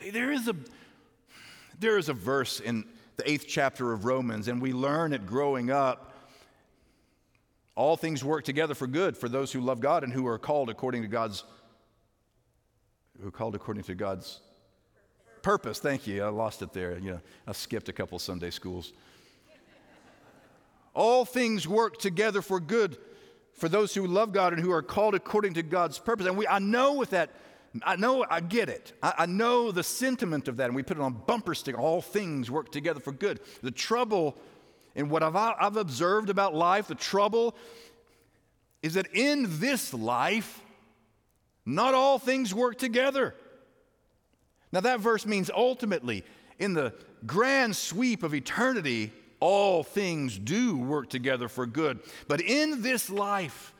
See, 0.00 0.10
there 0.10 0.32
is 0.32 0.48
a 0.48 0.56
there 1.78 1.98
is 1.98 2.08
a 2.08 2.14
verse 2.14 2.60
in 2.60 2.84
the 3.16 3.30
eighth 3.30 3.46
chapter 3.46 3.92
of 3.92 4.04
Romans, 4.04 4.48
and 4.48 4.60
we 4.62 4.72
learn 4.72 5.12
it 5.12 5.26
growing 5.26 5.70
up 5.70 6.12
all 7.74 7.96
things 7.96 8.24
work 8.24 8.44
together 8.44 8.74
for 8.74 8.86
good 8.86 9.16
for 9.16 9.28
those 9.28 9.52
who 9.52 9.60
love 9.60 9.80
God 9.80 10.04
and 10.04 10.12
who 10.12 10.26
are 10.26 10.38
called 10.38 10.70
according 10.70 11.02
to 11.02 11.08
God's 11.08 11.44
who 13.20 13.28
are 13.28 13.32
called 13.32 13.54
according 13.54 13.84
to 13.84 13.94
God's 13.94 14.40
purpose. 15.44 15.78
Thank 15.78 16.08
you. 16.08 16.24
I 16.24 16.28
lost 16.30 16.62
it 16.62 16.72
there. 16.72 16.98
You 16.98 17.12
know, 17.12 17.20
I 17.46 17.52
skipped 17.52 17.88
a 17.88 17.92
couple 17.92 18.18
Sunday 18.18 18.50
schools. 18.50 18.92
All 20.94 21.24
things 21.24 21.68
work 21.68 21.98
together 21.98 22.42
for 22.42 22.58
good 22.58 22.96
for 23.52 23.68
those 23.68 23.94
who 23.94 24.06
love 24.06 24.32
God 24.32 24.52
and 24.52 24.62
who 24.62 24.72
are 24.72 24.82
called 24.82 25.14
according 25.14 25.54
to 25.54 25.62
God's 25.62 25.98
purpose. 25.98 26.26
And 26.26 26.36
we, 26.36 26.48
I 26.48 26.58
know 26.58 26.94
with 26.94 27.10
that, 27.10 27.30
I 27.84 27.96
know, 27.96 28.24
I 28.28 28.40
get 28.40 28.68
it. 28.68 28.92
I, 29.02 29.14
I 29.18 29.26
know 29.26 29.70
the 29.70 29.82
sentiment 29.82 30.48
of 30.48 30.56
that, 30.56 30.66
and 30.66 30.74
we 30.74 30.82
put 30.82 30.96
it 30.96 31.02
on 31.02 31.12
bumper 31.26 31.54
sticker. 31.54 31.78
All 31.78 32.00
things 32.00 32.50
work 32.50 32.72
together 32.72 33.00
for 33.00 33.12
good. 33.12 33.40
The 33.62 33.70
trouble 33.70 34.36
and 34.96 35.10
what 35.10 35.22
I've, 35.22 35.36
I've 35.36 35.76
observed 35.76 36.30
about 36.30 36.54
life, 36.54 36.86
the 36.86 36.94
trouble 36.94 37.54
is 38.82 38.94
that 38.94 39.08
in 39.12 39.46
this 39.60 39.92
life, 39.92 40.60
not 41.66 41.94
all 41.94 42.18
things 42.18 42.54
work 42.54 42.78
together. 42.78 43.34
Now, 44.74 44.80
that 44.80 44.98
verse 44.98 45.24
means 45.24 45.52
ultimately, 45.54 46.24
in 46.58 46.74
the 46.74 46.92
grand 47.26 47.76
sweep 47.76 48.24
of 48.24 48.34
eternity, 48.34 49.12
all 49.38 49.84
things 49.84 50.36
do 50.36 50.76
work 50.76 51.08
together 51.08 51.48
for 51.48 51.64
good. 51.64 52.00
But 52.26 52.40
in 52.40 52.82
this 52.82 53.08
life, 53.08 53.72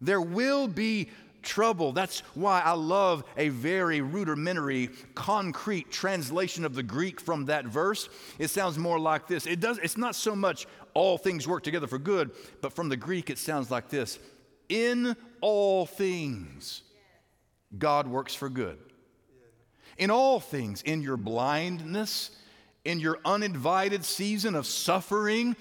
there 0.00 0.20
will 0.20 0.68
be 0.68 1.08
trouble. 1.42 1.90
That's 1.90 2.20
why 2.34 2.60
I 2.60 2.74
love 2.74 3.24
a 3.36 3.48
very 3.48 4.00
rudimentary, 4.00 4.90
concrete 5.16 5.90
translation 5.90 6.64
of 6.64 6.76
the 6.76 6.84
Greek 6.84 7.20
from 7.20 7.46
that 7.46 7.64
verse. 7.64 8.08
It 8.38 8.50
sounds 8.50 8.78
more 8.78 9.00
like 9.00 9.26
this. 9.26 9.44
It 9.44 9.58
does, 9.58 9.78
it's 9.78 9.96
not 9.96 10.14
so 10.14 10.36
much 10.36 10.68
all 10.94 11.18
things 11.18 11.48
work 11.48 11.64
together 11.64 11.88
for 11.88 11.98
good, 11.98 12.30
but 12.62 12.72
from 12.72 12.90
the 12.90 12.96
Greek 12.96 13.28
it 13.28 13.38
sounds 13.38 13.72
like 13.72 13.88
this. 13.88 14.20
In 14.68 15.16
all 15.40 15.84
things, 15.84 16.82
God 17.76 18.06
works 18.06 18.36
for 18.36 18.48
good. 18.48 18.78
In 19.98 20.10
all 20.10 20.40
things, 20.40 20.82
in 20.82 21.02
your 21.02 21.16
blindness, 21.16 22.30
in 22.84 23.00
your 23.00 23.18
uninvited 23.24 24.04
season 24.04 24.54
of 24.54 24.66
suffering, 24.66 25.56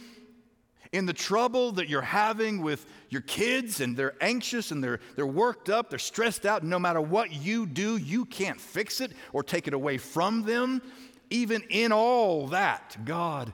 in 0.92 1.06
the 1.06 1.14
trouble 1.14 1.74
that 1.74 1.90
you're 1.90 2.02
having 2.02 2.62
with 2.62 2.86
your 3.10 3.22
kids 3.22 3.82
and 3.82 3.98
they're 3.98 4.16
anxious 4.22 4.72
and 4.72 4.84
they're, 4.84 5.00
they're 5.16 5.28
worked 5.28 5.70
up, 5.70 5.90
they're 5.90 6.00
stressed 6.00 6.46
out, 6.46 6.64
no 6.64 6.80
matter 6.80 7.02
what 7.02 7.34
you 7.34 7.66
do, 7.66 7.98
you 7.98 8.26
can't 8.26 8.60
fix 8.60 9.02
it 9.02 9.12
or 9.34 9.44
take 9.44 9.68
it 9.68 9.74
away 9.74 9.98
from 9.98 10.44
them. 10.44 10.82
Even 11.30 11.64
in 11.70 11.92
all 11.92 12.48
that, 12.48 12.98
God 13.04 13.52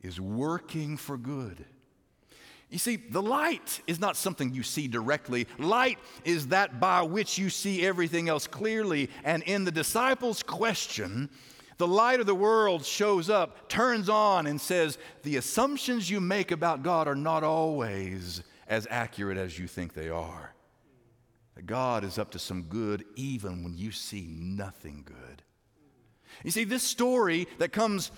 is 0.00 0.20
working 0.20 0.96
for 0.96 1.16
good. 1.16 1.64
You 2.76 2.80
see, 2.80 2.96
the 2.96 3.22
light 3.22 3.80
is 3.86 3.98
not 3.98 4.18
something 4.18 4.52
you 4.52 4.62
see 4.62 4.86
directly. 4.86 5.46
Light 5.56 5.98
is 6.26 6.48
that 6.48 6.78
by 6.78 7.00
which 7.00 7.38
you 7.38 7.48
see 7.48 7.86
everything 7.86 8.28
else 8.28 8.46
clearly. 8.46 9.08
And 9.24 9.42
in 9.44 9.64
the 9.64 9.72
disciples' 9.72 10.42
question, 10.42 11.30
the 11.78 11.86
light 11.86 12.20
of 12.20 12.26
the 12.26 12.34
world 12.34 12.84
shows 12.84 13.30
up, 13.30 13.70
turns 13.70 14.10
on, 14.10 14.46
and 14.46 14.60
says, 14.60 14.98
The 15.22 15.38
assumptions 15.38 16.10
you 16.10 16.20
make 16.20 16.50
about 16.50 16.82
God 16.82 17.08
are 17.08 17.14
not 17.14 17.42
always 17.42 18.42
as 18.68 18.86
accurate 18.90 19.38
as 19.38 19.58
you 19.58 19.66
think 19.66 19.94
they 19.94 20.10
are. 20.10 20.54
God 21.64 22.04
is 22.04 22.18
up 22.18 22.32
to 22.32 22.38
some 22.38 22.64
good 22.64 23.06
even 23.14 23.64
when 23.64 23.78
you 23.78 23.90
see 23.90 24.26
nothing 24.28 25.02
good. 25.06 25.42
You 26.44 26.50
see, 26.50 26.64
this 26.64 26.82
story 26.82 27.48
that 27.56 27.72
comes 27.72 28.10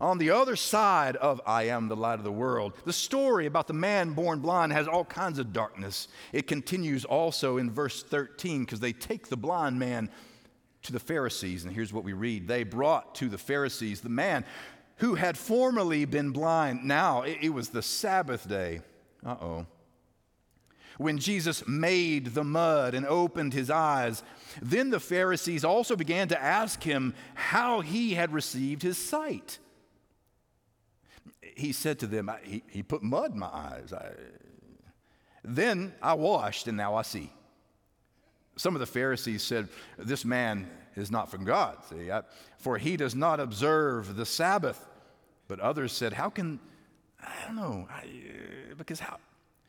on 0.00 0.18
the 0.18 0.30
other 0.30 0.56
side 0.56 1.16
of 1.16 1.40
I 1.46 1.64
am 1.64 1.88
the 1.88 1.96
light 1.96 2.18
of 2.18 2.24
the 2.24 2.32
world, 2.32 2.74
the 2.84 2.92
story 2.92 3.46
about 3.46 3.66
the 3.66 3.74
man 3.74 4.12
born 4.12 4.40
blind 4.40 4.72
has 4.72 4.88
all 4.88 5.04
kinds 5.04 5.38
of 5.38 5.52
darkness. 5.52 6.08
It 6.32 6.46
continues 6.46 7.04
also 7.04 7.58
in 7.58 7.70
verse 7.70 8.02
13 8.02 8.64
because 8.64 8.80
they 8.80 8.92
take 8.92 9.28
the 9.28 9.36
blind 9.36 9.78
man 9.78 10.10
to 10.82 10.92
the 10.92 11.00
Pharisees, 11.00 11.64
and 11.64 11.72
here's 11.72 11.92
what 11.92 12.04
we 12.04 12.12
read 12.12 12.46
They 12.46 12.62
brought 12.62 13.14
to 13.16 13.28
the 13.28 13.38
Pharisees 13.38 14.00
the 14.00 14.08
man 14.08 14.44
who 14.96 15.14
had 15.14 15.36
formerly 15.36 16.04
been 16.04 16.30
blind. 16.30 16.84
Now 16.84 17.22
it, 17.22 17.38
it 17.42 17.48
was 17.50 17.70
the 17.70 17.82
Sabbath 17.82 18.48
day. 18.48 18.80
Uh 19.24 19.36
oh. 19.40 19.66
When 20.98 21.18
Jesus 21.18 21.66
made 21.66 22.34
the 22.34 22.44
mud 22.44 22.94
and 22.94 23.04
opened 23.04 23.52
his 23.52 23.68
eyes, 23.68 24.22
then 24.62 24.90
the 24.90 25.00
Pharisees 25.00 25.64
also 25.64 25.96
began 25.96 26.28
to 26.28 26.40
ask 26.40 26.82
him 26.82 27.14
how 27.34 27.80
he 27.80 28.14
had 28.14 28.32
received 28.32 28.82
his 28.82 28.96
sight. 28.96 29.58
He 31.54 31.72
said 31.72 31.98
to 32.00 32.06
them, 32.06 32.30
He, 32.42 32.62
he 32.68 32.82
put 32.82 33.02
mud 33.02 33.32
in 33.32 33.38
my 33.38 33.46
eyes. 33.46 33.92
I, 33.92 34.10
then 35.44 35.94
I 36.02 36.14
washed, 36.14 36.66
and 36.68 36.76
now 36.76 36.94
I 36.94 37.02
see. 37.02 37.30
Some 38.56 38.74
of 38.74 38.80
the 38.80 38.86
Pharisees 38.86 39.42
said, 39.42 39.68
This 39.98 40.24
man 40.24 40.70
is 40.96 41.10
not 41.10 41.30
from 41.30 41.44
God, 41.44 41.78
see, 41.88 42.10
I, 42.10 42.22
for 42.58 42.78
he 42.78 42.96
does 42.96 43.14
not 43.14 43.40
observe 43.40 44.16
the 44.16 44.26
Sabbath. 44.26 44.84
But 45.48 45.60
others 45.60 45.92
said, 45.92 46.12
How 46.12 46.30
can, 46.30 46.60
I 47.20 47.46
don't 47.46 47.56
know, 47.56 47.86
I, 47.90 48.02
uh, 48.02 48.74
because 48.76 49.00
how, 49.00 49.18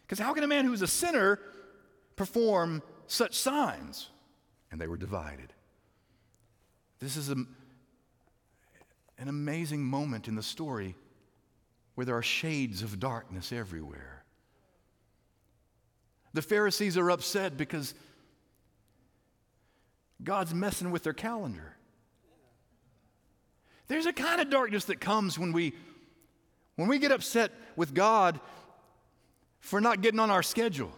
because 0.03 0.19
how 0.19 0.33
can 0.33 0.43
a 0.43 0.47
man 0.47 0.65
who's 0.65 0.81
a 0.81 0.87
sinner 0.87 1.39
perform 2.15 2.81
such 3.07 3.35
signs? 3.35 4.09
And 4.71 4.79
they 4.79 4.87
were 4.87 4.97
divided. 4.97 5.53
This 6.99 7.17
is 7.17 7.29
a, 7.29 7.35
an 9.17 9.27
amazing 9.27 9.83
moment 9.83 10.27
in 10.27 10.35
the 10.35 10.43
story 10.43 10.95
where 11.95 12.05
there 12.05 12.17
are 12.17 12.23
shades 12.23 12.83
of 12.83 12.99
darkness 12.99 13.51
everywhere. 13.51 14.23
The 16.33 16.41
Pharisees 16.41 16.97
are 16.97 17.09
upset 17.09 17.57
because 17.57 17.93
God's 20.23 20.53
messing 20.53 20.91
with 20.91 21.03
their 21.03 21.13
calendar. 21.13 21.75
There's 23.87 24.05
a 24.05 24.13
kind 24.13 24.41
of 24.41 24.49
darkness 24.49 24.85
that 24.85 24.99
comes 24.99 25.39
when 25.39 25.51
we 25.51 25.73
when 26.75 26.89
we 26.89 26.99
get 26.99 27.11
upset 27.11 27.51
with 27.77 27.93
God 27.93 28.39
for 29.61 29.79
not 29.79 30.01
getting 30.01 30.19
on 30.19 30.29
our 30.29 30.43
schedule. 30.43 30.91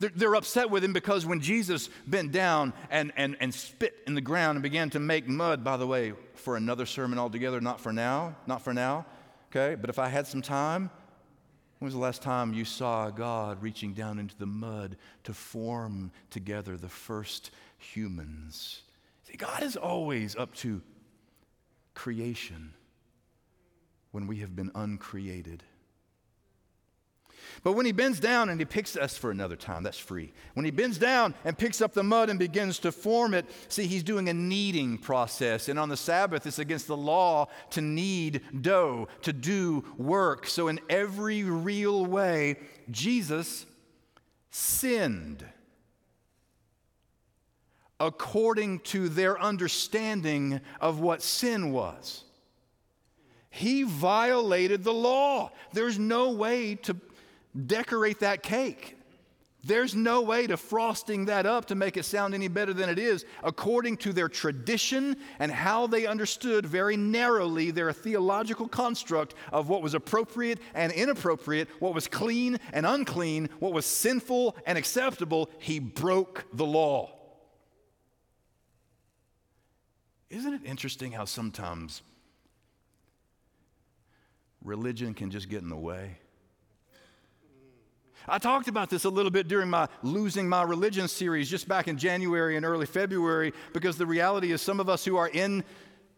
They're, 0.00 0.12
they're, 0.14 0.34
upset 0.36 0.70
with 0.70 0.84
him 0.84 0.92
because 0.92 1.26
when 1.26 1.40
Jesus 1.40 1.90
bent 2.06 2.30
down 2.30 2.72
and, 2.88 3.12
and, 3.16 3.36
and 3.40 3.52
spit 3.52 3.96
in 4.06 4.14
the 4.14 4.20
ground 4.20 4.56
and 4.56 4.62
began 4.62 4.90
to 4.90 5.00
make 5.00 5.26
mud, 5.26 5.64
by 5.64 5.76
the 5.76 5.86
way, 5.86 6.12
for 6.34 6.56
another 6.56 6.86
sermon 6.86 7.18
altogether, 7.18 7.60
not 7.60 7.80
for 7.80 7.92
now, 7.92 8.36
not 8.46 8.62
for 8.62 8.72
now, 8.72 9.06
okay? 9.50 9.74
But 9.74 9.90
if 9.90 9.98
I 9.98 10.08
had 10.08 10.26
some 10.26 10.42
time, 10.42 10.90
When 11.78 11.86
was 11.86 11.94
the 11.94 12.00
last 12.00 12.22
time 12.22 12.54
you 12.54 12.64
saw 12.64 13.10
God 13.10 13.62
reaching 13.62 13.92
down 13.92 14.18
into 14.18 14.36
the 14.36 14.46
mud 14.46 14.96
to 15.24 15.32
form 15.32 16.10
together 16.30 16.76
the 16.76 16.88
first 16.88 17.52
humans? 17.76 18.82
See, 19.24 19.36
God 19.36 19.62
is 19.62 19.76
always 19.76 20.34
up 20.34 20.54
to 20.56 20.82
creation 21.94 22.74
when 24.10 24.26
we 24.26 24.38
have 24.38 24.56
been 24.56 24.72
uncreated. 24.74 25.62
But 27.62 27.72
when 27.72 27.86
he 27.86 27.92
bends 27.92 28.20
down 28.20 28.48
and 28.48 28.60
he 28.60 28.64
picks 28.64 28.96
us 28.96 29.16
for 29.16 29.30
another 29.30 29.56
time, 29.56 29.82
that's 29.82 29.98
free. 29.98 30.32
When 30.54 30.64
he 30.64 30.70
bends 30.70 30.98
down 30.98 31.34
and 31.44 31.56
picks 31.56 31.80
up 31.80 31.94
the 31.94 32.02
mud 32.02 32.30
and 32.30 32.38
begins 32.38 32.78
to 32.80 32.92
form 32.92 33.34
it, 33.34 33.46
see, 33.68 33.86
he's 33.86 34.02
doing 34.02 34.28
a 34.28 34.34
kneading 34.34 34.98
process. 34.98 35.68
And 35.68 35.78
on 35.78 35.88
the 35.88 35.96
Sabbath, 35.96 36.46
it's 36.46 36.58
against 36.58 36.86
the 36.86 36.96
law 36.96 37.48
to 37.70 37.80
knead 37.80 38.42
dough, 38.60 39.08
to 39.22 39.32
do 39.32 39.84
work. 39.96 40.46
So, 40.46 40.68
in 40.68 40.80
every 40.88 41.42
real 41.42 42.06
way, 42.06 42.56
Jesus 42.90 43.66
sinned 44.50 45.44
according 48.00 48.80
to 48.80 49.08
their 49.08 49.40
understanding 49.40 50.60
of 50.80 51.00
what 51.00 51.22
sin 51.22 51.72
was. 51.72 52.24
He 53.50 53.82
violated 53.82 54.84
the 54.84 54.92
law. 54.92 55.50
There's 55.72 55.98
no 55.98 56.30
way 56.30 56.76
to 56.76 56.94
decorate 57.66 58.20
that 58.20 58.42
cake. 58.42 58.98
There's 59.64 59.94
no 59.94 60.22
way 60.22 60.46
to 60.46 60.56
frosting 60.56 61.24
that 61.26 61.44
up 61.44 61.66
to 61.66 61.74
make 61.74 61.96
it 61.96 62.04
sound 62.04 62.32
any 62.32 62.46
better 62.46 62.72
than 62.72 62.88
it 62.88 62.98
is, 62.98 63.24
according 63.42 63.96
to 63.98 64.12
their 64.12 64.28
tradition 64.28 65.16
and 65.40 65.50
how 65.50 65.88
they 65.88 66.06
understood 66.06 66.64
very 66.64 66.96
narrowly 66.96 67.72
their 67.72 67.92
theological 67.92 68.68
construct 68.68 69.34
of 69.52 69.68
what 69.68 69.82
was 69.82 69.94
appropriate 69.94 70.60
and 70.74 70.92
inappropriate, 70.92 71.68
what 71.80 71.92
was 71.92 72.06
clean 72.06 72.58
and 72.72 72.86
unclean, 72.86 73.48
what 73.58 73.72
was 73.72 73.84
sinful 73.84 74.56
and 74.64 74.78
acceptable. 74.78 75.50
He 75.58 75.80
broke 75.80 76.46
the 76.52 76.66
law. 76.66 77.12
Isn't 80.30 80.54
it 80.54 80.60
interesting 80.64 81.12
how 81.12 81.24
sometimes 81.24 82.02
religion 84.62 85.14
can 85.14 85.30
just 85.30 85.48
get 85.48 85.62
in 85.62 85.68
the 85.68 85.76
way? 85.76 86.18
I 88.30 88.38
talked 88.38 88.68
about 88.68 88.90
this 88.90 89.04
a 89.04 89.10
little 89.10 89.30
bit 89.30 89.48
during 89.48 89.70
my 89.70 89.88
Losing 90.02 90.48
My 90.48 90.62
Religion 90.62 91.08
series 91.08 91.48
just 91.48 91.66
back 91.66 91.88
in 91.88 91.96
January 91.96 92.56
and 92.56 92.66
early 92.66 92.84
February 92.84 93.54
because 93.72 93.96
the 93.96 94.04
reality 94.04 94.52
is 94.52 94.60
some 94.60 94.80
of 94.80 94.88
us 94.90 95.02
who 95.04 95.16
are 95.16 95.28
in, 95.28 95.64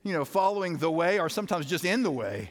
you 0.03 0.13
know, 0.13 0.25
following 0.25 0.79
the 0.79 0.91
way 0.91 1.21
are 1.21 1.29
sometimes 1.29 1.67
just 1.67 1.85
in 1.85 2.03
the 2.03 2.11
way. 2.11 2.51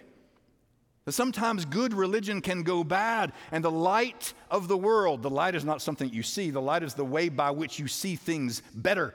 That 1.03 1.11
sometimes 1.11 1.65
good 1.65 1.93
religion 1.93 2.39
can 2.39 2.63
go 2.63 2.85
bad, 2.85 3.33
and 3.51 3.63
the 3.63 3.71
light 3.71 4.33
of 4.49 4.67
the 4.67 4.77
world, 4.77 5.23
the 5.23 5.29
light 5.29 5.55
is 5.55 5.65
not 5.65 5.81
something 5.81 6.09
you 6.09 6.23
see, 6.23 6.51
the 6.51 6.61
light 6.61 6.83
is 6.83 6.93
the 6.93 7.05
way 7.05 7.27
by 7.27 7.51
which 7.51 7.79
you 7.79 7.87
see 7.87 8.15
things 8.15 8.61
better 8.73 9.13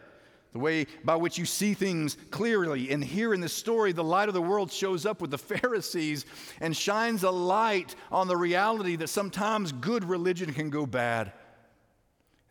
the 0.54 0.60
way 0.60 0.86
by 1.04 1.16
which 1.16 1.36
you 1.36 1.44
see 1.44 1.74
things 1.74 2.16
clearly. 2.30 2.90
And 2.90 3.04
here 3.04 3.34
in 3.34 3.40
this 3.40 3.52
story, 3.52 3.90
the 3.90 4.04
light 4.04 4.28
of 4.28 4.34
the 4.34 4.40
world 4.40 4.70
shows 4.70 5.04
up 5.04 5.20
with 5.20 5.32
the 5.32 5.38
Pharisees 5.58 6.24
and 6.60 6.74
shines 6.74 7.24
a 7.24 7.30
light 7.30 7.96
on 8.12 8.28
the 8.28 8.36
reality 8.36 8.94
that 8.96 9.08
sometimes 9.08 9.72
good 9.72 10.04
religion 10.04 10.54
can 10.54 10.70
go 10.70 10.86
bad. 10.86 11.32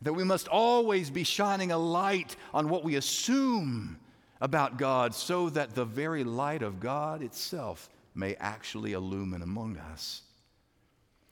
That 0.02 0.12
we 0.12 0.22
must 0.22 0.48
always 0.48 1.08
be 1.08 1.24
shining 1.24 1.72
a 1.72 1.78
light 1.78 2.36
on 2.52 2.68
what 2.68 2.84
we 2.84 2.96
assume 2.96 3.98
about 4.38 4.76
God 4.76 5.14
so 5.14 5.48
that 5.50 5.74
the 5.74 5.86
very 5.86 6.24
light 6.24 6.62
of 6.62 6.80
God 6.80 7.22
itself 7.22 7.88
may 8.14 8.34
actually 8.34 8.92
illumine 8.92 9.40
among 9.40 9.78
us. 9.78 10.23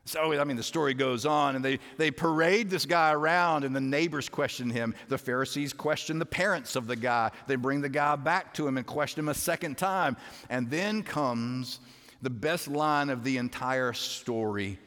So, 0.05 0.33
I 0.39 0.45
mean, 0.45 0.57
the 0.57 0.65
story 0.65 0.95
goes 0.95 1.25
on, 1.25 1.55
and 1.55 1.65
they, 1.65 1.79
they 1.97 2.11
parade 2.11 2.69
this 2.69 2.87
guy 2.87 3.13
around, 3.13 3.63
and 3.63 3.75
the 3.75 3.81
neighbors 3.81 4.29
question 4.29 4.69
him. 4.69 4.95
The 5.09 5.19
Pharisees 5.19 5.73
question 5.73 6.19
the 6.19 6.27
parents 6.27 6.75
of 6.75 6.89
the 6.89 6.97
guy. 6.97 7.31
They 7.47 7.55
bring 7.55 7.81
the 7.81 7.89
guy 7.89 8.17
back 8.17 8.53
to 8.55 8.67
him 8.67 8.79
and 8.79 8.87
question 8.87 9.21
him 9.21 9.29
a 9.29 9.35
second 9.35 9.79
time. 9.79 10.17
And 10.51 10.69
then 10.69 11.05
comes 11.05 11.79
the 12.21 12.31
best 12.31 12.67
line 12.67 13.11
of 13.11 13.23
the 13.23 13.37
entire 13.37 13.93
story. 13.93 14.79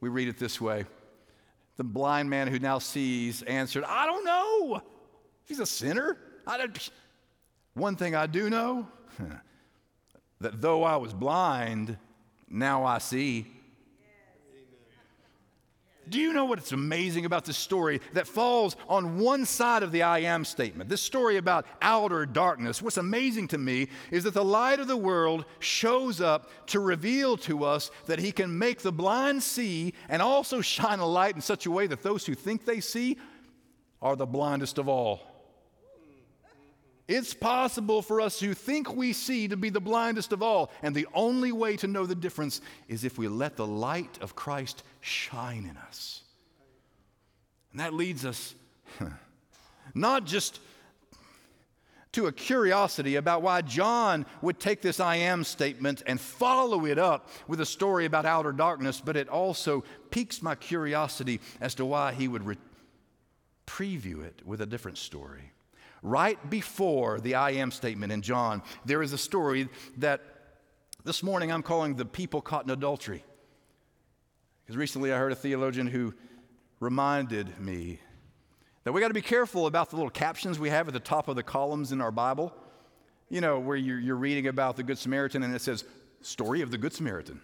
We 0.00 0.10
read 0.10 0.28
it 0.28 0.38
this 0.38 0.60
way 0.60 0.84
The 1.78 1.84
blind 1.84 2.28
man 2.28 2.48
who 2.48 2.58
now 2.58 2.78
sees 2.78 3.42
answered, 3.42 3.84
I 3.84 4.04
don't 4.04 4.24
know. 4.24 4.82
He's 5.46 5.60
a 5.60 5.66
sinner. 5.66 6.18
One 7.74 7.96
thing 7.96 8.14
I 8.14 8.26
do 8.26 8.50
know 8.50 8.88
that 10.40 10.60
though 10.60 10.82
I 10.82 10.96
was 10.96 11.14
blind, 11.14 11.96
now 12.50 12.84
I 12.84 12.98
see. 12.98 13.46
Do 16.10 16.18
you 16.18 16.32
know 16.32 16.46
what's 16.46 16.72
amazing 16.72 17.24
about 17.24 17.44
this 17.44 17.56
story 17.56 18.00
that 18.12 18.26
falls 18.26 18.76
on 18.88 19.18
one 19.18 19.44
side 19.44 19.82
of 19.82 19.92
the 19.92 20.02
I 20.02 20.20
am 20.20 20.44
statement? 20.44 20.88
This 20.88 21.02
story 21.02 21.36
about 21.36 21.66
outer 21.82 22.24
darkness. 22.24 22.80
What's 22.80 22.96
amazing 22.96 23.48
to 23.48 23.58
me 23.58 23.88
is 24.10 24.24
that 24.24 24.34
the 24.34 24.44
light 24.44 24.80
of 24.80 24.86
the 24.86 24.96
world 24.96 25.44
shows 25.58 26.20
up 26.20 26.50
to 26.68 26.80
reveal 26.80 27.36
to 27.38 27.64
us 27.64 27.90
that 28.06 28.18
he 28.18 28.32
can 28.32 28.58
make 28.58 28.80
the 28.80 28.92
blind 28.92 29.42
see 29.42 29.94
and 30.08 30.22
also 30.22 30.60
shine 30.62 31.00
a 31.00 31.06
light 31.06 31.34
in 31.34 31.40
such 31.40 31.66
a 31.66 31.70
way 31.70 31.86
that 31.86 32.02
those 32.02 32.24
who 32.24 32.34
think 32.34 32.64
they 32.64 32.80
see 32.80 33.16
are 34.00 34.16
the 34.16 34.26
blindest 34.26 34.78
of 34.78 34.88
all. 34.88 35.27
It's 37.08 37.32
possible 37.32 38.02
for 38.02 38.20
us 38.20 38.38
who 38.38 38.52
think 38.52 38.94
we 38.94 39.14
see 39.14 39.48
to 39.48 39.56
be 39.56 39.70
the 39.70 39.80
blindest 39.80 40.30
of 40.30 40.42
all. 40.42 40.70
And 40.82 40.94
the 40.94 41.08
only 41.14 41.52
way 41.52 41.74
to 41.78 41.86
know 41.86 42.04
the 42.04 42.14
difference 42.14 42.60
is 42.86 43.02
if 43.02 43.16
we 43.16 43.28
let 43.28 43.56
the 43.56 43.66
light 43.66 44.18
of 44.20 44.36
Christ 44.36 44.82
shine 45.00 45.64
in 45.64 45.78
us. 45.78 46.20
And 47.72 47.80
that 47.80 47.94
leads 47.94 48.26
us 48.26 48.54
not 49.94 50.26
just 50.26 50.60
to 52.12 52.26
a 52.26 52.32
curiosity 52.32 53.16
about 53.16 53.40
why 53.40 53.62
John 53.62 54.26
would 54.42 54.60
take 54.60 54.82
this 54.82 55.00
I 55.00 55.16
am 55.16 55.44
statement 55.44 56.02
and 56.06 56.20
follow 56.20 56.84
it 56.84 56.98
up 56.98 57.30
with 57.46 57.60
a 57.60 57.66
story 57.66 58.04
about 58.04 58.26
outer 58.26 58.52
darkness, 58.52 59.00
but 59.02 59.16
it 59.16 59.28
also 59.30 59.82
piques 60.10 60.42
my 60.42 60.54
curiosity 60.54 61.40
as 61.60 61.74
to 61.76 61.86
why 61.86 62.12
he 62.12 62.28
would 62.28 62.44
re- 62.44 62.56
preview 63.66 64.22
it 64.24 64.42
with 64.44 64.60
a 64.60 64.66
different 64.66 64.98
story. 64.98 65.52
Right 66.02 66.38
before 66.48 67.20
the 67.20 67.34
I 67.34 67.52
am 67.52 67.70
statement 67.70 68.12
in 68.12 68.22
John, 68.22 68.62
there 68.84 69.02
is 69.02 69.12
a 69.12 69.18
story 69.18 69.68
that 69.96 70.22
this 71.04 71.22
morning 71.22 71.50
I'm 71.50 71.62
calling 71.62 71.94
the 71.94 72.04
people 72.04 72.40
caught 72.40 72.64
in 72.64 72.70
adultery. 72.70 73.24
Because 74.64 74.76
recently 74.76 75.12
I 75.12 75.18
heard 75.18 75.32
a 75.32 75.36
theologian 75.36 75.86
who 75.86 76.14
reminded 76.80 77.58
me 77.58 78.00
that 78.84 78.92
we 78.92 79.00
got 79.00 79.08
to 79.08 79.14
be 79.14 79.22
careful 79.22 79.66
about 79.66 79.90
the 79.90 79.96
little 79.96 80.10
captions 80.10 80.58
we 80.58 80.70
have 80.70 80.86
at 80.88 80.94
the 80.94 81.00
top 81.00 81.28
of 81.28 81.36
the 81.36 81.42
columns 81.42 81.92
in 81.92 82.00
our 82.00 82.12
Bible. 82.12 82.54
You 83.28 83.40
know, 83.40 83.58
where 83.58 83.76
you're, 83.76 83.98
you're 83.98 84.16
reading 84.16 84.46
about 84.46 84.76
the 84.76 84.82
Good 84.82 84.98
Samaritan 84.98 85.42
and 85.42 85.54
it 85.54 85.60
says, 85.60 85.84
Story 86.20 86.62
of 86.62 86.70
the 86.70 86.78
Good 86.78 86.92
Samaritan. 86.92 87.40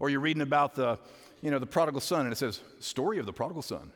Or 0.00 0.10
you're 0.10 0.20
reading 0.20 0.42
about 0.42 0.74
the, 0.74 0.98
you 1.40 1.50
know, 1.50 1.58
the 1.58 1.66
prodigal 1.66 2.00
son 2.00 2.22
and 2.22 2.32
it 2.32 2.36
says, 2.36 2.60
Story 2.80 3.18
of 3.18 3.26
the 3.26 3.32
prodigal 3.32 3.62
son. 3.62 3.92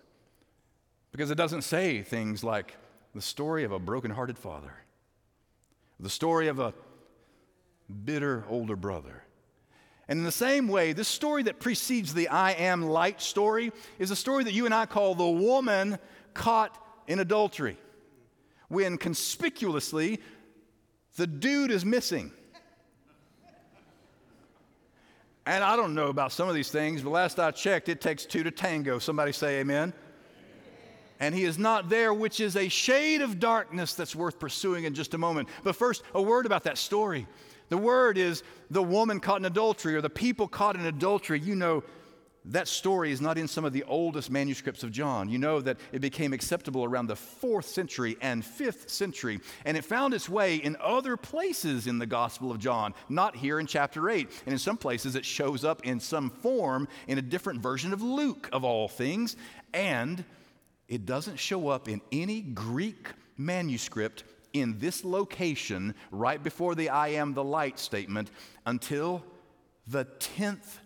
Because 1.13 1.31
it 1.31 1.37
doesn't 1.37 1.63
say 1.63 2.03
things 2.03 2.45
like, 2.45 2.75
the 3.17 3.23
story 3.23 3.65
of 3.65 3.73
a 3.73 3.79
broken-hearted 3.79 4.37
father, 4.37 4.75
the 5.99 6.11
story 6.11 6.49
of 6.49 6.59
a 6.59 6.75
bitter 8.05 8.45
older 8.51 8.77
brother. 8.77 9.23
And 10.07 10.19
in 10.19 10.25
the 10.25 10.31
same 10.31 10.69
way, 10.69 10.93
this 10.93 11.09
story 11.09 11.43
that 11.45 11.59
precedes 11.59 12.13
the 12.13 12.29
I 12.29 12.53
am 12.53 12.83
light 12.83 13.23
story 13.23 13.73
is 13.99 14.11
a 14.11 14.17
story 14.17 14.45
that 14.45 14.53
you 14.53 14.67
and 14.67 14.75
I 14.75 14.85
call 14.85 15.15
the 15.15 15.27
woman 15.27 15.99
caught 16.35 16.77
in 17.09 17.19
adultery, 17.19 17.79
when 18.69 18.99
conspicuously 18.99 20.21
the 21.17 21.27
dude 21.27 21.71
is 21.71 21.87
missing. 21.87 22.31
And 25.47 25.65
I 25.65 25.77
don't 25.77 25.95
know 25.95 26.09
about 26.09 26.33
some 26.33 26.51
of 26.51 26.55
these 26.55 26.71
things, 26.71 27.01
but 27.01 27.11
last 27.11 27.41
I 27.41 27.51
checked, 27.51 27.89
it 27.89 28.03
takes 28.03 28.27
two 28.27 28.43
to 28.43 28.51
tango. 28.51 28.99
Somebody 28.99 29.33
say 29.33 29.61
amen 29.61 29.95
and 31.21 31.35
he 31.35 31.45
is 31.45 31.59
not 31.59 31.89
there, 31.89 32.13
which 32.13 32.41
is 32.41 32.57
a 32.57 32.69
shade 32.69 33.23
of 33.23 33.39
darkness 33.39 33.95
that's 33.95 34.15
worth 34.15 34.39
pursuing 34.39 34.85
in 34.85 34.95
just 34.95 35.15
a 35.15 35.19
moment. 35.19 35.49
But 35.65 35.77
first, 35.77 36.03
a 36.15 36.23
word 36.23 36.47
about 36.47 36.65
that 36.65 36.79
story. 36.79 37.27
The 37.69 37.79
word 37.79 38.19
is 38.19 38.43
the 38.71 38.83
woman 38.83 39.21
caught 39.21 39.41
in 39.41 39.45
adultery 39.45 39.95
or 39.95 40.01
the 40.01 40.11
people 40.11 40.47
caught 40.47 40.77
in 40.77 40.87
adultery. 40.87 41.41
You 41.41 41.57
know, 41.57 41.83
that 42.47 42.69
story 42.69 43.11
is 43.11 43.21
not 43.21 43.39
in 43.39 43.49
some 43.49 43.65
of 43.65 43.73
the 43.73 43.83
oldest 43.85 44.31
manuscripts 44.31 44.85
of 44.85 44.93
John. 44.93 45.29
You 45.29 45.39
know 45.39 45.61
that 45.61 45.79
it 45.91 46.01
became 46.01 46.33
acceptable 46.33 46.85
around 46.85 47.09
the 47.09 47.17
fourth 47.17 47.67
century 47.67 48.17
and 48.21 48.45
fifth 48.45 48.89
century, 48.89 49.41
and 49.65 49.77
it 49.77 49.85
found 49.85 50.15
its 50.15 50.29
way 50.29 50.57
in 50.57 50.77
other 50.81 51.17
places 51.17 51.89
in 51.89 51.99
the 51.99 52.07
Gospel 52.07 52.53
of 52.53 52.59
John, 52.59 52.95
not 53.09 53.35
here 53.35 53.59
in 53.59 53.67
chapter 53.67 54.09
8. 54.09 54.29
And 54.47 54.53
in 54.53 54.59
some 54.59 54.77
places, 54.77 55.17
it 55.17 55.25
shows 55.25 55.65
up 55.65 55.85
in 55.85 55.99
some 55.99 56.31
form 56.31 56.87
in 57.09 57.19
a 57.19 57.23
different 57.23 57.61
version 57.61 57.93
of 57.93 58.01
Luke, 58.01 58.49
of 58.53 58.65
all 58.65 58.87
things. 58.87 59.37
And 59.75 60.25
it 60.89 61.05
doesn't 61.05 61.39
show 61.39 61.69
up 61.69 61.89
in 61.89 62.01
any 62.13 62.41
Greek 62.41 63.09
manuscript 63.37 64.25
in 64.53 64.79
this 64.79 65.05
location 65.05 65.95
right 66.11 66.43
before 66.43 66.75
the 66.75 66.89
I 66.89 67.09
am 67.09 67.35
the 67.35 67.45
light 67.45 67.79
statement 67.79 68.31
until 68.65 69.25
the 69.87 70.05
10th 70.05 70.79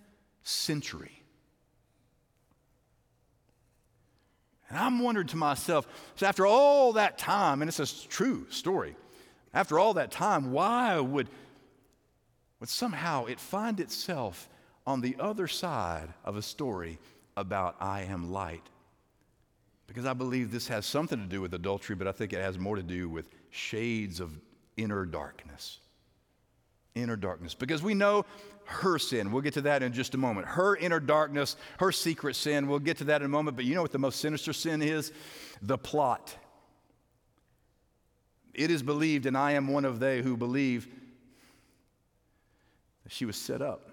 century. 0.42 1.22
And 4.68 4.78
I'm 4.78 5.00
wondering 5.00 5.26
to 5.28 5.36
myself, 5.36 5.86
so 6.14 6.26
after 6.26 6.46
all 6.46 6.92
that 6.92 7.18
time, 7.18 7.60
and 7.60 7.68
it's 7.68 7.80
a 7.80 8.08
true 8.08 8.46
story, 8.50 8.96
after 9.52 9.78
all 9.78 9.94
that 9.94 10.12
time, 10.12 10.52
why 10.52 10.98
would, 10.98 11.28
would 12.60 12.68
somehow 12.68 13.26
it 13.26 13.40
find 13.40 13.80
itself 13.80 14.48
on 14.86 15.00
the 15.00 15.16
other 15.18 15.48
side 15.48 16.08
of 16.24 16.36
a 16.36 16.42
story 16.42 16.98
about 17.36 17.76
I 17.80 18.02
am 18.02 18.30
light 18.30 18.62
because 19.90 20.06
I 20.06 20.12
believe 20.12 20.52
this 20.52 20.68
has 20.68 20.86
something 20.86 21.18
to 21.18 21.26
do 21.26 21.40
with 21.40 21.52
adultery, 21.52 21.96
but 21.96 22.06
I 22.06 22.12
think 22.12 22.32
it 22.32 22.40
has 22.40 22.56
more 22.56 22.76
to 22.76 22.82
do 22.82 23.08
with 23.08 23.28
shades 23.50 24.20
of 24.20 24.38
inner 24.76 25.04
darkness. 25.04 25.80
Inner 26.94 27.16
darkness. 27.16 27.54
Because 27.54 27.82
we 27.82 27.92
know 27.92 28.24
her 28.66 29.00
sin. 29.00 29.32
We'll 29.32 29.42
get 29.42 29.54
to 29.54 29.62
that 29.62 29.82
in 29.82 29.92
just 29.92 30.14
a 30.14 30.16
moment. 30.16 30.46
Her 30.46 30.76
inner 30.76 31.00
darkness, 31.00 31.56
her 31.80 31.90
secret 31.90 32.36
sin. 32.36 32.68
We'll 32.68 32.78
get 32.78 32.98
to 32.98 33.04
that 33.06 33.20
in 33.20 33.26
a 33.26 33.28
moment. 33.28 33.56
But 33.56 33.64
you 33.64 33.74
know 33.74 33.82
what 33.82 33.90
the 33.90 33.98
most 33.98 34.20
sinister 34.20 34.52
sin 34.52 34.80
is? 34.80 35.10
The 35.60 35.76
plot. 35.76 36.36
It 38.54 38.70
is 38.70 38.84
believed, 38.84 39.26
and 39.26 39.36
I 39.36 39.52
am 39.52 39.66
one 39.66 39.84
of 39.84 39.98
they 39.98 40.22
who 40.22 40.36
believe, 40.36 40.86
that 43.02 43.10
she 43.10 43.24
was 43.24 43.34
set 43.34 43.60
up 43.60 43.89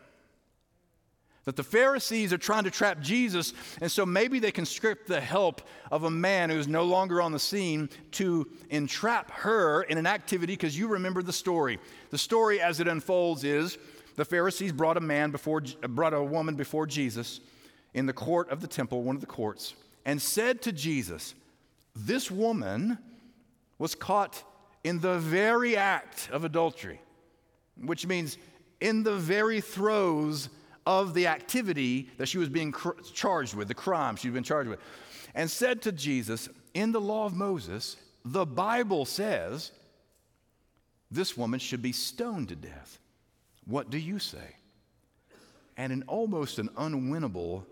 that 1.48 1.56
the 1.56 1.64
Pharisees 1.64 2.34
are 2.34 2.38
trying 2.38 2.66
to 2.66 2.70
trap 2.70 3.00
Jesus, 3.00 3.54
and 3.80 3.90
so 3.90 4.06
maybe 4.06 4.38
they 4.38 4.52
can 4.52 4.66
script 4.66 5.08
the 5.08 5.22
help 5.22 5.62
of 5.90 6.04
a 6.04 6.10
man 6.10 6.50
who's 6.50 6.68
no 6.68 6.84
longer 6.84 7.22
on 7.22 7.32
the 7.32 7.40
scene 7.40 7.90
to 8.12 8.46
entrap 8.70 9.32
her 9.32 9.84
in 9.84 9.98
an 9.98 10.06
activity, 10.06 10.52
because 10.52 10.78
you 10.78 10.90
remember 10.90 11.24
the 11.24 11.32
story. 11.32 11.80
The 12.10 12.18
story 12.18 12.60
as 12.60 12.82
it 12.82 12.90
unfolds 12.90 13.46
is 13.46 13.78
the 14.18 14.26
Pharisees 14.26 14.74
brought 14.74 14.98
a 14.98 15.00
man 15.00 15.32
before, 15.32 15.62
brought 15.88 16.14
a 16.14 16.22
woman 16.22 16.56
before 16.56 16.86
Jesus 16.86 17.40
in 17.94 18.08
the 18.08 18.14
court 18.14 18.50
of 18.50 18.60
the 18.60 18.68
temple, 18.68 19.04
one 19.04 19.16
of 19.16 19.22
the 19.22 19.26
courts, 19.26 19.74
and 20.04 20.22
said 20.22 20.62
to 20.64 20.74
Jesus, 20.74 21.34
This 21.96 22.30
woman 22.30 22.98
was 23.78 23.96
caught 23.96 24.44
in 24.84 25.00
the 25.00 25.18
very 25.18 25.78
act 25.78 26.28
of 26.30 26.44
adultery, 26.44 27.00
which 27.82 28.06
means 28.06 28.38
in 28.82 29.04
the 29.04 29.16
very 29.16 29.62
throes 29.62 30.50
of 30.88 31.14
the 31.14 31.28
activity 31.28 32.10
that 32.18 32.30
she 32.30 32.38
was 32.38 32.48
being 32.48 32.72
cr- 32.72 32.92
charged 33.14 33.54
with, 33.54 33.68
the 33.68 33.76
crime 33.76 34.16
she'd 34.16 34.34
been 34.34 34.42
charged 34.42 34.70
with, 34.70 34.80
and 35.36 35.52
said 35.52 35.82
to 35.82 35.92
Jesus, 35.92 36.48
In 36.74 36.94
the 36.94 37.02
law 37.02 37.26
of 37.26 37.36
Moses, 37.36 37.98
the 38.24 38.46
Bible 38.46 39.04
says 39.04 39.74
this 41.12 41.36
woman 41.36 41.60
should 41.60 41.82
be 41.82 41.92
stoned 41.92 42.48
to 42.50 42.56
death. 42.56 43.00
What 43.66 43.90
do 43.90 43.98
you 43.98 44.18
say? 44.18 44.56
And 45.76 45.92
in 45.92 46.04
almost 46.08 46.58
an 46.58 46.70
unwinnable 46.70 47.66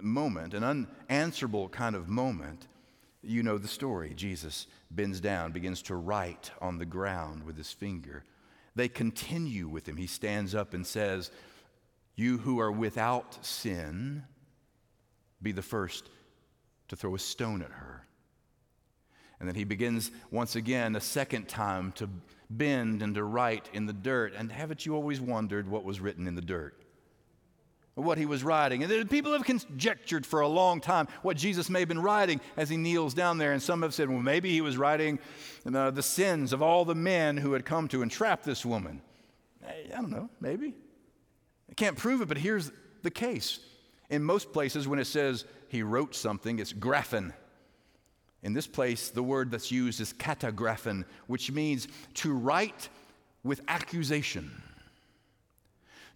moment, 0.00 0.54
an 0.54 0.62
unanswerable 0.62 1.68
kind 1.70 1.96
of 1.96 2.08
moment, 2.08 2.68
you 3.20 3.42
know 3.42 3.58
the 3.58 3.66
story. 3.66 4.12
Jesus 4.14 4.68
bends 4.92 5.20
down, 5.20 5.50
begins 5.50 5.82
to 5.82 5.96
write 5.96 6.52
on 6.60 6.78
the 6.78 6.86
ground 6.86 7.42
with 7.42 7.56
his 7.56 7.72
finger. 7.72 8.22
They 8.74 8.88
continue 8.88 9.68
with 9.68 9.88
him. 9.88 9.96
He 9.96 10.06
stands 10.06 10.54
up 10.54 10.74
and 10.74 10.86
says, 10.86 11.30
You 12.16 12.38
who 12.38 12.58
are 12.60 12.72
without 12.72 13.44
sin, 13.44 14.24
be 15.40 15.52
the 15.52 15.62
first 15.62 16.08
to 16.88 16.96
throw 16.96 17.14
a 17.14 17.18
stone 17.18 17.62
at 17.62 17.70
her. 17.70 18.06
And 19.40 19.48
then 19.48 19.56
he 19.56 19.64
begins 19.64 20.10
once 20.30 20.54
again, 20.54 20.94
a 20.94 21.00
second 21.00 21.48
time, 21.48 21.92
to 21.92 22.08
bend 22.48 23.02
and 23.02 23.14
to 23.16 23.24
write 23.24 23.68
in 23.72 23.86
the 23.86 23.92
dirt. 23.92 24.34
And 24.36 24.52
haven't 24.52 24.86
you 24.86 24.94
always 24.94 25.20
wondered 25.20 25.68
what 25.68 25.84
was 25.84 26.00
written 26.00 26.28
in 26.28 26.34
the 26.34 26.40
dirt? 26.40 26.81
What 27.94 28.16
he 28.16 28.26
was 28.26 28.42
writing. 28.42 28.82
And 28.82 29.10
people 29.10 29.32
have 29.32 29.44
conjectured 29.44 30.24
for 30.24 30.40
a 30.40 30.48
long 30.48 30.80
time 30.80 31.08
what 31.22 31.36
Jesus 31.36 31.68
may 31.68 31.80
have 31.80 31.88
been 31.88 32.00
writing 32.00 32.40
as 32.56 32.68
he 32.68 32.76
kneels 32.76 33.12
down 33.12 33.38
there. 33.38 33.52
And 33.52 33.62
some 33.62 33.82
have 33.82 33.92
said, 33.92 34.08
well, 34.08 34.20
maybe 34.20 34.50
he 34.50 34.60
was 34.60 34.78
writing 34.78 35.18
the, 35.64 35.78
uh, 35.78 35.90
the 35.90 36.02
sins 36.02 36.52
of 36.52 36.62
all 36.62 36.84
the 36.84 36.94
men 36.94 37.36
who 37.36 37.52
had 37.52 37.64
come 37.64 37.88
to 37.88 38.02
entrap 38.02 38.42
this 38.42 38.64
woman. 38.64 39.02
Eh, 39.66 39.72
I 39.92 39.96
don't 39.96 40.10
know, 40.10 40.30
maybe. 40.40 40.74
I 41.70 41.74
can't 41.74 41.96
prove 41.96 42.22
it, 42.22 42.28
but 42.28 42.38
here's 42.38 42.72
the 43.02 43.10
case. 43.10 43.60
In 44.08 44.22
most 44.22 44.52
places, 44.52 44.88
when 44.88 44.98
it 44.98 45.06
says 45.06 45.44
he 45.68 45.82
wrote 45.82 46.14
something, 46.14 46.58
it's 46.58 46.72
graphen. 46.72 47.32
In 48.42 48.54
this 48.54 48.66
place, 48.66 49.10
the 49.10 49.22
word 49.22 49.50
that's 49.50 49.70
used 49.70 50.00
is 50.00 50.12
katagraphen, 50.12 51.04
which 51.26 51.52
means 51.52 51.88
to 52.14 52.32
write 52.32 52.88
with 53.44 53.60
accusation 53.68 54.50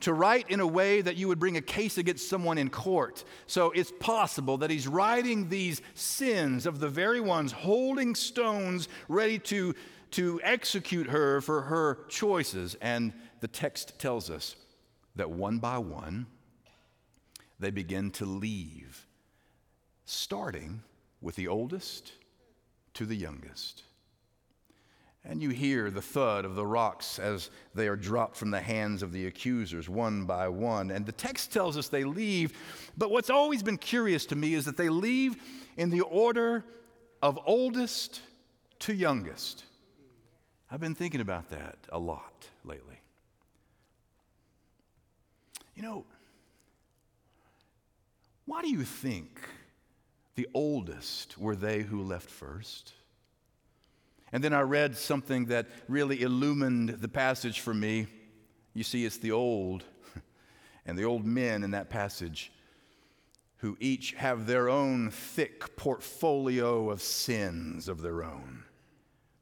to 0.01 0.13
write 0.13 0.51
in 0.51 0.61
a 0.61 0.67
way 0.67 1.01
that 1.01 1.17
you 1.17 1.29
would 1.29 1.39
bring 1.39 1.57
a 1.57 1.63
case 1.63 1.99
against 1.99 2.29
someone 2.29 2.59
in 2.59 2.69
court. 2.69 3.25
So 3.47 3.71
it's 3.71 3.93
possible 3.99 4.59
that 4.59 4.71
he's 4.71 4.87
writing 4.87 5.49
these 5.49 5.81
sins 5.95 6.67
of 6.67 6.81
the 6.81 6.89
very 6.89 7.21
ones 7.21 7.53
holding 7.53 8.15
stones 8.15 8.89
ready 9.09 9.39
to, 9.41 9.75
to 10.13 10.41
execute 10.43 11.09
her 11.09 11.41
for 11.41 11.63
her 11.63 11.99
choices. 12.09 12.77
And 12.81 13.13
the 13.41 13.49
text 13.49 13.99
tells 13.99 14.31
us 14.31 14.57
that 15.17 15.31
one 15.31 15.59
by 15.59 15.79
one, 15.79 16.27
they 17.59 17.71
begin 17.71 18.11
to 18.13 18.27
leave, 18.27 19.07
starting 20.05 20.83
with 21.21 21.37
the 21.37 21.49
oldest 21.49 22.13
to 22.95 23.07
the 23.07 23.17
youngest 23.17 23.83
and 25.29 25.43
you 25.43 25.51
hear 25.51 25.91
the 25.91 26.03
thud 26.03 26.45
of 26.45 26.55
the 26.55 26.65
rocks 26.65 27.19
as 27.19 27.51
they 27.75 27.89
are 27.89 27.97
dropped 27.97 28.37
from 28.37 28.51
the 28.51 28.61
hands 28.61 29.03
of 29.03 29.13
the 29.13 29.27
accusers 29.27 29.89
one 29.89 30.25
by 30.25 30.49
one. 30.49 30.91
And 30.91 31.05
the 31.05 31.13
text 31.13 31.53
tells 31.53 31.77
us 31.77 31.89
they 31.89 32.05
leave, 32.05 32.53
but 32.97 33.11
what's 33.11 33.31
always 33.31 33.63
been 33.63 33.79
curious 33.79 34.27
to 34.27 34.37
me 34.37 34.55
is 34.55 34.65
that 34.67 34.77
they 34.77 34.89
leave 34.89 35.37
in 35.77 35.91
the 35.91 36.03
order 36.03 36.65
of 37.23 37.39
oldest 37.45 38.21
to 38.81 38.95
youngest. 38.95 39.65
I've 40.71 40.81
been 40.81 40.95
thinking 40.95 41.21
about 41.21 41.51
that 41.51 41.77
a 41.91 41.99
lot 41.99 42.49
lately. 42.65 43.01
You 45.75 45.83
know, 45.83 46.05
why 48.47 48.63
do 48.63 48.69
you 48.69 48.85
think 48.85 49.41
the 50.37 50.49
oldest 50.55 51.37
were 51.37 51.57
they 51.57 51.83
who 51.83 52.03
left 52.03 52.31
first? 52.31 52.93
And 54.37 54.45
then 54.45 54.53
I 54.53 54.61
read 54.61 54.99
something 54.99 55.47
that 55.47 55.67
really 55.89 56.21
illumined 56.21 56.91
the 56.91 57.09
passage 57.09 57.61
for 57.61 57.73
me. 57.73 58.07
You 58.75 58.85
see, 58.85 59.07
it's 59.07 59.17
the 59.17 59.33
old 59.33 59.83
and 60.85 60.99
the 60.99 61.07
old 61.07 61.25
men 61.25 61.65
in 61.65 61.71
that 61.71 61.89
passage 61.89 62.53
who 63.61 63.79
each 63.81 64.13
have 64.13 64.47
their 64.47 64.69
own 64.69 65.11
thick 65.11 65.75
portfolio 65.75 66.91
of 66.91 67.01
sins 67.01 67.89
of 67.89 68.03
their 68.03 68.23
own. 68.23 68.65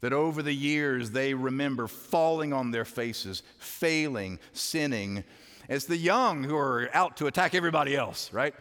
That 0.00 0.12
over 0.12 0.44
the 0.44 0.54
years 0.54 1.10
they 1.10 1.34
remember 1.34 1.88
falling 1.88 2.52
on 2.52 2.70
their 2.70 2.84
faces, 2.84 3.42
failing, 3.58 4.38
sinning. 4.52 5.24
It's 5.68 5.86
the 5.86 5.96
young 5.96 6.44
who 6.44 6.56
are 6.56 6.88
out 6.94 7.16
to 7.16 7.26
attack 7.26 7.56
everybody 7.56 7.96
else, 7.96 8.32
right? 8.32 8.54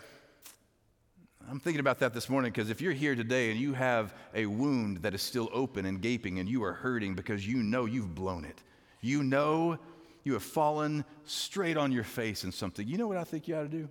I'm 1.49 1.59
thinking 1.59 1.81
about 1.81 1.99
that 1.99 2.13
this 2.13 2.29
morning 2.29 2.51
because 2.51 2.69
if 2.69 2.79
you're 2.79 2.93
here 2.93 3.15
today 3.15 3.51
and 3.51 3.59
you 3.59 3.73
have 3.73 4.13
a 4.33 4.45
wound 4.45 4.97
that 4.97 5.13
is 5.13 5.21
still 5.21 5.49
open 5.51 5.85
and 5.85 6.01
gaping 6.01 6.39
and 6.39 6.47
you 6.47 6.63
are 6.63 6.73
hurting 6.73 7.15
because 7.15 7.45
you 7.45 7.57
know 7.57 7.85
you've 7.85 8.15
blown 8.15 8.45
it, 8.45 8.63
you 9.01 9.23
know 9.23 9.77
you 10.23 10.33
have 10.33 10.43
fallen 10.43 11.03
straight 11.25 11.75
on 11.75 11.91
your 11.91 12.05
face 12.05 12.45
in 12.45 12.51
something, 12.51 12.87
you 12.87 12.97
know 12.97 13.07
what 13.07 13.17
I 13.17 13.25
think 13.25 13.47
you 13.47 13.55
ought 13.57 13.63
to 13.63 13.67
do? 13.67 13.89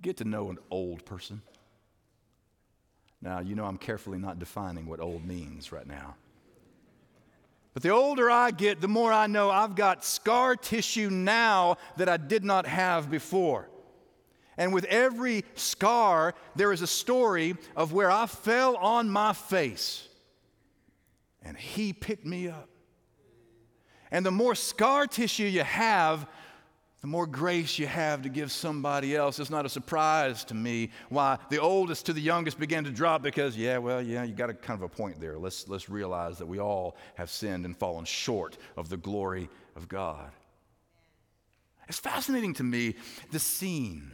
Get 0.00 0.18
to 0.18 0.24
know 0.24 0.48
an 0.50 0.58
old 0.70 1.04
person. 1.04 1.42
Now, 3.20 3.40
you 3.40 3.56
know 3.56 3.64
I'm 3.64 3.78
carefully 3.78 4.18
not 4.18 4.38
defining 4.38 4.86
what 4.86 5.00
old 5.00 5.26
means 5.26 5.72
right 5.72 5.86
now. 5.86 6.14
But 7.74 7.82
the 7.82 7.90
older 7.90 8.30
I 8.30 8.52
get, 8.52 8.80
the 8.80 8.88
more 8.88 9.12
I 9.12 9.26
know 9.26 9.50
I've 9.50 9.74
got 9.74 10.04
scar 10.04 10.54
tissue 10.54 11.10
now 11.10 11.78
that 11.96 12.08
I 12.08 12.16
did 12.16 12.44
not 12.44 12.66
have 12.66 13.10
before. 13.10 13.68
And 14.56 14.72
with 14.72 14.84
every 14.86 15.44
scar, 15.54 16.34
there 16.54 16.72
is 16.72 16.82
a 16.82 16.86
story 16.86 17.56
of 17.74 17.92
where 17.92 18.10
I 18.10 18.26
fell 18.26 18.76
on 18.76 19.08
my 19.08 19.32
face 19.32 20.08
and 21.42 21.56
He 21.56 21.92
picked 21.92 22.26
me 22.26 22.48
up. 22.48 22.68
And 24.10 24.24
the 24.24 24.30
more 24.30 24.54
scar 24.54 25.06
tissue 25.06 25.44
you 25.44 25.62
have, 25.62 26.26
the 27.02 27.06
more 27.06 27.26
grace 27.26 27.78
you 27.78 27.86
have 27.86 28.22
to 28.22 28.28
give 28.28 28.50
somebody 28.50 29.14
else. 29.14 29.38
It's 29.38 29.50
not 29.50 29.66
a 29.66 29.68
surprise 29.68 30.44
to 30.46 30.54
me 30.54 30.90
why 31.08 31.38
the 31.50 31.58
oldest 31.58 32.06
to 32.06 32.12
the 32.12 32.20
youngest 32.20 32.58
began 32.58 32.84
to 32.84 32.90
drop 32.90 33.22
because, 33.22 33.56
yeah, 33.56 33.78
well, 33.78 34.00
yeah, 34.00 34.24
you 34.24 34.34
got 34.34 34.50
a 34.50 34.54
kind 34.54 34.78
of 34.78 34.82
a 34.82 34.88
point 34.88 35.20
there. 35.20 35.38
Let's, 35.38 35.68
let's 35.68 35.88
realize 35.88 36.38
that 36.38 36.46
we 36.46 36.58
all 36.58 36.96
have 37.14 37.30
sinned 37.30 37.64
and 37.64 37.76
fallen 37.76 38.06
short 38.06 38.56
of 38.76 38.88
the 38.88 38.96
glory 38.96 39.48
of 39.76 39.88
God. 39.88 40.30
It's 41.88 41.98
fascinating 41.98 42.54
to 42.54 42.64
me 42.64 42.96
the 43.30 43.38
scene 43.38 44.10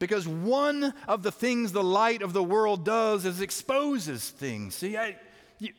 because 0.00 0.26
one 0.26 0.92
of 1.06 1.22
the 1.22 1.30
things 1.30 1.70
the 1.70 1.84
light 1.84 2.22
of 2.22 2.32
the 2.32 2.42
world 2.42 2.84
does 2.84 3.24
is 3.24 3.40
exposes 3.40 4.30
things. 4.30 4.74
See, 4.74 4.96
I, 4.96 5.16
you, 5.60 5.72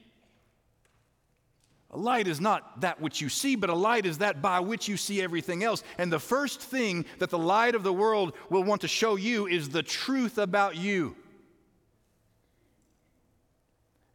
A 1.93 1.97
light 1.97 2.27
is 2.27 2.39
not 2.39 2.81
that 2.81 3.01
which 3.01 3.19
you 3.19 3.27
see, 3.27 3.57
but 3.57 3.69
a 3.69 3.75
light 3.75 4.05
is 4.05 4.19
that 4.19 4.41
by 4.41 4.61
which 4.61 4.87
you 4.87 4.95
see 4.95 5.21
everything 5.21 5.61
else. 5.63 5.83
And 5.97 6.11
the 6.11 6.19
first 6.19 6.61
thing 6.61 7.03
that 7.19 7.29
the 7.29 7.37
light 7.37 7.75
of 7.75 7.83
the 7.83 7.91
world 7.91 8.33
will 8.49 8.63
want 8.63 8.81
to 8.81 8.87
show 8.87 9.17
you 9.17 9.45
is 9.47 9.69
the 9.69 9.83
truth 9.83 10.37
about 10.37 10.77
you. 10.77 11.17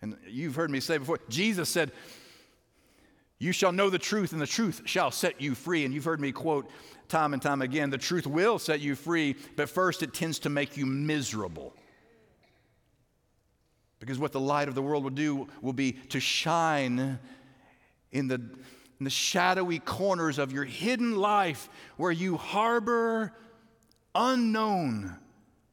And 0.00 0.16
you've 0.26 0.54
heard 0.54 0.70
me 0.70 0.80
say 0.80 0.96
before, 0.96 1.18
Jesus 1.28 1.68
said, 1.68 1.92
You 3.38 3.52
shall 3.52 3.72
know 3.72 3.90
the 3.90 3.98
truth, 3.98 4.32
and 4.32 4.40
the 4.40 4.46
truth 4.46 4.82
shall 4.86 5.10
set 5.10 5.40
you 5.40 5.54
free. 5.54 5.84
And 5.84 5.92
you've 5.92 6.04
heard 6.04 6.20
me 6.20 6.32
quote 6.32 6.70
time 7.08 7.32
and 7.32 7.42
time 7.42 7.62
again 7.62 7.90
the 7.90 7.98
truth 7.98 8.26
will 8.26 8.58
set 8.58 8.80
you 8.80 8.94
free, 8.94 9.36
but 9.56 9.68
first 9.68 10.02
it 10.02 10.14
tends 10.14 10.38
to 10.40 10.48
make 10.48 10.76
you 10.76 10.86
miserable. 10.86 11.74
Because 13.98 14.18
what 14.18 14.32
the 14.32 14.40
light 14.40 14.68
of 14.68 14.74
the 14.74 14.82
world 14.82 15.04
will 15.04 15.10
do 15.10 15.48
will 15.62 15.72
be 15.72 15.92
to 15.92 16.20
shine 16.20 17.18
in 18.12 18.28
the, 18.28 18.34
in 18.36 19.04
the 19.04 19.10
shadowy 19.10 19.78
corners 19.78 20.38
of 20.38 20.52
your 20.52 20.64
hidden 20.64 21.16
life 21.16 21.68
where 21.96 22.12
you 22.12 22.36
harbor 22.36 23.34
unknown 24.14 25.16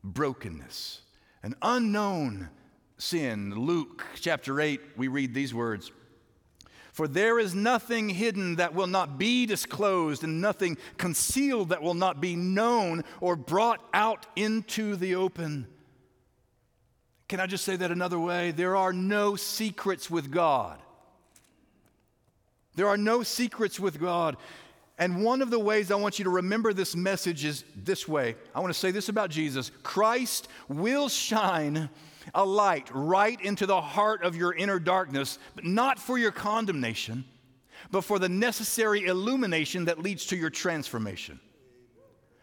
brokenness, 0.03 1.01
an 1.43 1.55
unknown 1.61 2.49
sin. 2.97 3.53
Luke 3.55 4.05
chapter 4.15 4.59
8, 4.59 4.81
we 4.97 5.07
read 5.07 5.33
these 5.33 5.53
words. 5.53 5.91
For 6.93 7.07
there 7.07 7.39
is 7.39 7.55
nothing 7.55 8.07
hidden 8.09 8.57
that 8.57 8.75
will 8.75 8.87
not 8.87 9.17
be 9.17 9.47
disclosed, 9.47 10.23
and 10.23 10.39
nothing 10.39 10.77
concealed 10.97 11.69
that 11.69 11.81
will 11.81 11.95
not 11.95 12.21
be 12.21 12.35
known 12.35 13.03
or 13.19 13.35
brought 13.35 13.83
out 13.95 14.27
into 14.35 14.95
the 14.95 15.15
open. 15.15 15.65
Can 17.27 17.39
I 17.39 17.47
just 17.47 17.65
say 17.65 17.75
that 17.75 17.89
another 17.91 18.19
way? 18.19 18.51
There 18.51 18.75
are 18.75 18.93
no 18.93 19.35
secrets 19.35 20.11
with 20.11 20.29
God. 20.29 20.79
There 22.75 22.87
are 22.87 22.97
no 22.97 23.23
secrets 23.23 23.79
with 23.79 23.99
God. 23.99 24.37
And 24.99 25.23
one 25.23 25.41
of 25.41 25.49
the 25.49 25.59
ways 25.59 25.89
I 25.89 25.95
want 25.95 26.19
you 26.19 26.25
to 26.25 26.29
remember 26.29 26.73
this 26.73 26.95
message 26.95 27.43
is 27.43 27.63
this 27.75 28.07
way. 28.07 28.35
I 28.53 28.59
want 28.59 28.71
to 28.71 28.79
say 28.79 28.91
this 28.91 29.09
about 29.09 29.31
Jesus 29.31 29.71
Christ 29.81 30.47
will 30.69 31.09
shine 31.09 31.89
a 32.33 32.45
light 32.45 32.89
right 32.93 33.39
into 33.41 33.65
the 33.65 33.81
heart 33.81 34.23
of 34.23 34.35
your 34.35 34.53
inner 34.53 34.79
darkness, 34.79 35.39
but 35.55 35.65
not 35.65 35.99
for 35.99 36.17
your 36.17 36.31
condemnation, 36.31 37.25
but 37.91 38.01
for 38.03 38.19
the 38.19 38.29
necessary 38.29 39.05
illumination 39.05 39.85
that 39.85 39.99
leads 39.99 40.25
to 40.27 40.35
your 40.35 40.49
transformation. 40.49 41.39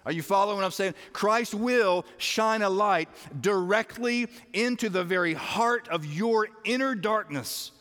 Are 0.06 0.12
you 0.12 0.22
following 0.22 0.56
what 0.56 0.64
I'm 0.64 0.70
saying? 0.70 0.94
Christ 1.12 1.54
will 1.54 2.06
shine 2.16 2.62
a 2.62 2.70
light 2.70 3.08
directly 3.40 4.28
into 4.52 4.88
the 4.88 5.04
very 5.04 5.34
heart 5.34 5.88
of 5.88 6.06
your 6.06 6.48
inner 6.64 6.94
darkness, 6.94 7.72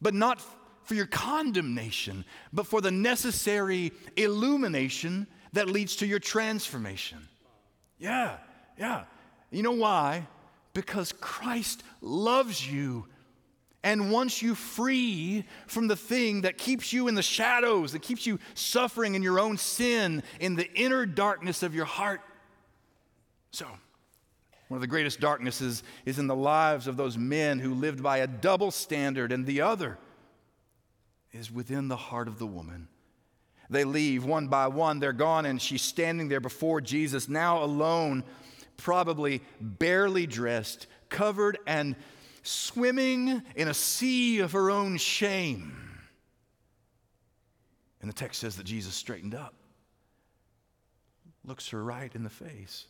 but 0.00 0.12
not 0.12 0.42
for 0.82 0.94
your 0.94 1.06
condemnation, 1.06 2.24
but 2.52 2.66
for 2.66 2.80
the 2.80 2.90
necessary 2.90 3.92
illumination 4.16 5.26
that 5.54 5.68
leads 5.70 5.96
to 5.96 6.06
your 6.06 6.18
transformation. 6.18 7.18
Yeah, 7.98 8.36
yeah. 8.78 9.04
You 9.50 9.62
know 9.62 9.72
why? 9.72 10.26
Because 10.74 11.12
Christ 11.12 11.82
loves 12.02 12.70
you 12.70 13.06
and 13.82 14.10
wants 14.10 14.42
you 14.42 14.54
free 14.54 15.44
from 15.66 15.86
the 15.86 15.96
thing 15.96 16.40
that 16.40 16.58
keeps 16.58 16.92
you 16.92 17.06
in 17.06 17.14
the 17.14 17.22
shadows, 17.22 17.92
that 17.92 18.02
keeps 18.02 18.26
you 18.26 18.38
suffering 18.54 19.14
in 19.14 19.22
your 19.22 19.38
own 19.38 19.56
sin, 19.56 20.22
in 20.40 20.56
the 20.56 20.72
inner 20.74 21.06
darkness 21.06 21.62
of 21.62 21.74
your 21.74 21.84
heart. 21.84 22.20
So, 23.52 23.66
one 24.68 24.78
of 24.78 24.80
the 24.80 24.86
greatest 24.86 25.20
darknesses 25.20 25.82
is 26.06 26.18
in 26.18 26.26
the 26.26 26.34
lives 26.34 26.86
of 26.86 26.96
those 26.96 27.18
men 27.18 27.58
who 27.58 27.74
lived 27.74 28.02
by 28.02 28.18
a 28.18 28.26
double 28.26 28.70
standard, 28.70 29.30
and 29.32 29.46
the 29.46 29.60
other 29.60 29.98
is 31.32 31.52
within 31.52 31.88
the 31.88 31.96
heart 31.96 32.26
of 32.26 32.38
the 32.38 32.46
woman. 32.46 32.88
They 33.68 33.84
leave 33.84 34.24
one 34.24 34.48
by 34.48 34.68
one, 34.68 34.98
they're 34.98 35.12
gone, 35.12 35.46
and 35.46 35.60
she's 35.60 35.82
standing 35.82 36.28
there 36.28 36.40
before 36.40 36.80
Jesus, 36.80 37.28
now 37.28 37.62
alone, 37.62 38.24
probably 38.76 39.42
barely 39.60 40.26
dressed, 40.26 40.86
covered 41.08 41.58
and 41.66 41.96
swimming 42.42 43.42
in 43.56 43.68
a 43.68 43.74
sea 43.74 44.40
of 44.40 44.52
her 44.52 44.70
own 44.70 44.96
shame. 44.96 45.72
And 48.00 48.08
the 48.10 48.14
text 48.14 48.40
says 48.40 48.56
that 48.56 48.64
Jesus 48.64 48.94
straightened 48.94 49.34
up, 49.34 49.54
looks 51.44 51.68
her 51.70 51.82
right 51.82 52.14
in 52.14 52.22
the 52.22 52.30
face, 52.30 52.86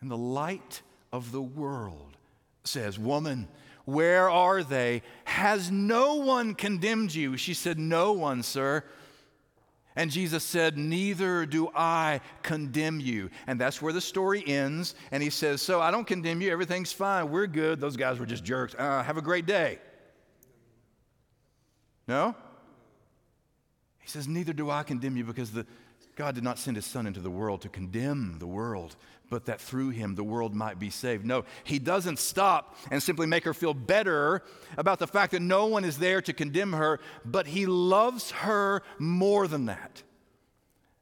and 0.00 0.10
the 0.10 0.16
light 0.16 0.82
of 1.12 1.32
the 1.32 1.42
world 1.42 2.16
says, 2.64 2.98
Woman, 2.98 3.48
where 3.84 4.30
are 4.30 4.62
they? 4.62 5.02
Has 5.24 5.70
no 5.70 6.16
one 6.16 6.54
condemned 6.54 7.14
you? 7.14 7.36
She 7.36 7.54
said, 7.54 7.78
No 7.78 8.12
one, 8.12 8.42
sir. 8.42 8.84
And 9.94 10.10
Jesus 10.10 10.42
said, 10.42 10.78
Neither 10.78 11.44
do 11.46 11.70
I 11.74 12.20
condemn 12.42 13.00
you. 13.00 13.30
And 13.46 13.60
that's 13.60 13.82
where 13.82 13.92
the 13.92 14.00
story 14.00 14.42
ends. 14.46 14.94
And 15.10 15.22
he 15.22 15.30
says, 15.30 15.60
So 15.60 15.80
I 15.80 15.90
don't 15.90 16.06
condemn 16.06 16.40
you. 16.40 16.50
Everything's 16.50 16.92
fine. 16.92 17.30
We're 17.30 17.46
good. 17.46 17.80
Those 17.80 17.96
guys 17.96 18.18
were 18.18 18.26
just 18.26 18.44
jerks. 18.44 18.74
Uh, 18.78 19.02
have 19.02 19.16
a 19.16 19.22
great 19.22 19.46
day. 19.46 19.78
No? 22.08 22.34
He 24.00 24.08
says, 24.08 24.26
Neither 24.26 24.52
do 24.52 24.70
I 24.70 24.82
condemn 24.82 25.16
you 25.16 25.24
because 25.24 25.52
the, 25.52 25.66
God 26.14 26.34
did 26.34 26.44
not 26.44 26.58
send 26.58 26.76
his 26.76 26.84
son 26.84 27.06
into 27.06 27.20
the 27.20 27.30
world 27.30 27.62
to 27.62 27.68
condemn 27.68 28.38
the 28.38 28.46
world, 28.46 28.96
but 29.30 29.46
that 29.46 29.60
through 29.60 29.90
him 29.90 30.14
the 30.14 30.24
world 30.24 30.54
might 30.54 30.78
be 30.78 30.90
saved. 30.90 31.24
No, 31.24 31.44
he 31.64 31.78
doesn't 31.78 32.18
stop 32.18 32.76
and 32.90 33.02
simply 33.02 33.26
make 33.26 33.44
her 33.44 33.54
feel 33.54 33.72
better 33.72 34.42
about 34.76 34.98
the 34.98 35.06
fact 35.06 35.32
that 35.32 35.40
no 35.40 35.66
one 35.66 35.84
is 35.84 35.98
there 35.98 36.20
to 36.20 36.32
condemn 36.34 36.74
her, 36.74 37.00
but 37.24 37.46
he 37.46 37.64
loves 37.64 38.30
her 38.30 38.82
more 38.98 39.48
than 39.48 39.66
that. 39.66 40.02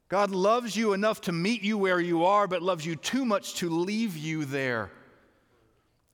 God 0.07 0.31
loves 0.31 0.75
you 0.75 0.93
enough 0.93 1.21
to 1.21 1.31
meet 1.31 1.61
you 1.61 1.77
where 1.77 1.99
you 1.99 2.25
are, 2.25 2.47
but 2.47 2.61
loves 2.61 2.85
you 2.85 2.95
too 2.95 3.25
much 3.25 3.55
to 3.55 3.69
leave 3.69 4.15
you 4.17 4.45
there. 4.45 4.91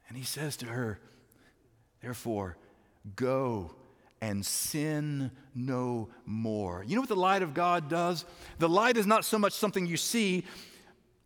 And 0.07 0.17
he 0.17 0.23
says 0.23 0.57
to 0.57 0.65
her, 0.67 0.99
Therefore, 2.01 2.57
go 3.15 3.73
and 4.21 4.45
sin 4.45 5.31
no 5.53 6.09
more. 6.25 6.83
You 6.87 6.95
know 6.95 7.01
what 7.01 7.09
the 7.09 7.15
light 7.15 7.43
of 7.43 7.53
God 7.53 7.89
does? 7.89 8.25
The 8.59 8.69
light 8.69 8.97
is 8.97 9.05
not 9.05 9.25
so 9.25 9.37
much 9.37 9.53
something 9.53 9.85
you 9.85 9.97
see, 9.97 10.43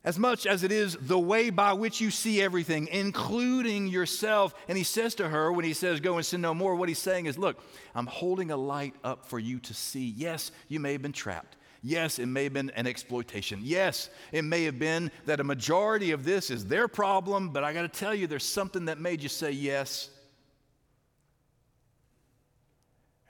as 0.04 0.18
much 0.18 0.48
as 0.48 0.64
it 0.64 0.72
is 0.72 0.98
the 1.00 1.20
way 1.20 1.52
by 1.52 1.74
which 1.74 2.02
you 2.02 2.10
see 2.10 2.42
everything, 2.42 2.88
including 2.88 3.88
yourself. 3.88 4.54
And 4.68 4.78
he 4.78 4.84
says 4.84 5.16
to 5.16 5.30
her, 5.30 5.52
when 5.52 5.64
he 5.64 5.74
says, 5.74 6.00
Go 6.00 6.18
and 6.18 6.26
sin 6.26 6.42
no 6.42 6.54
more, 6.54 6.76
what 6.76 6.89
he's 6.89 7.00
saying 7.00 7.28
is, 7.28 7.38
Look, 7.38 7.64
I'm 7.94 8.08
holding 8.08 8.52
a 8.52 8.58
light 8.58 8.96
up 9.04 9.26
for 9.26 9.39
you 9.39 9.60
to 9.60 9.74
see. 9.74 10.14
Yes, 10.18 10.52
you 10.68 10.80
may 10.80 10.94
have 10.94 11.02
been 11.02 11.12
trapped. 11.12 11.58
Yes, 11.84 12.20
it 12.20 12.28
may 12.28 12.44
have 12.44 12.54
been 12.54 12.70
an 12.72 12.86
exploitation. 12.86 13.60
Yes, 13.64 14.10
it 14.32 14.44
may 14.44 14.64
have 14.66 14.78
been 14.78 15.12
that 15.26 15.39
a 15.39 15.44
majority 15.44 16.12
of 16.12 16.24
this 16.24 16.52
is 16.52 16.66
their 16.66 16.88
problem, 16.88 17.50
but 17.50 17.64
I 17.64 17.74
got 17.74 17.82
to 17.82 17.88
tell 17.88 18.14
you, 18.14 18.28
there's 18.28 18.46
something 18.46 18.86
that 18.86 19.00
made 19.00 19.24
you 19.24 19.30
say 19.30 19.52
yes. 19.52 20.12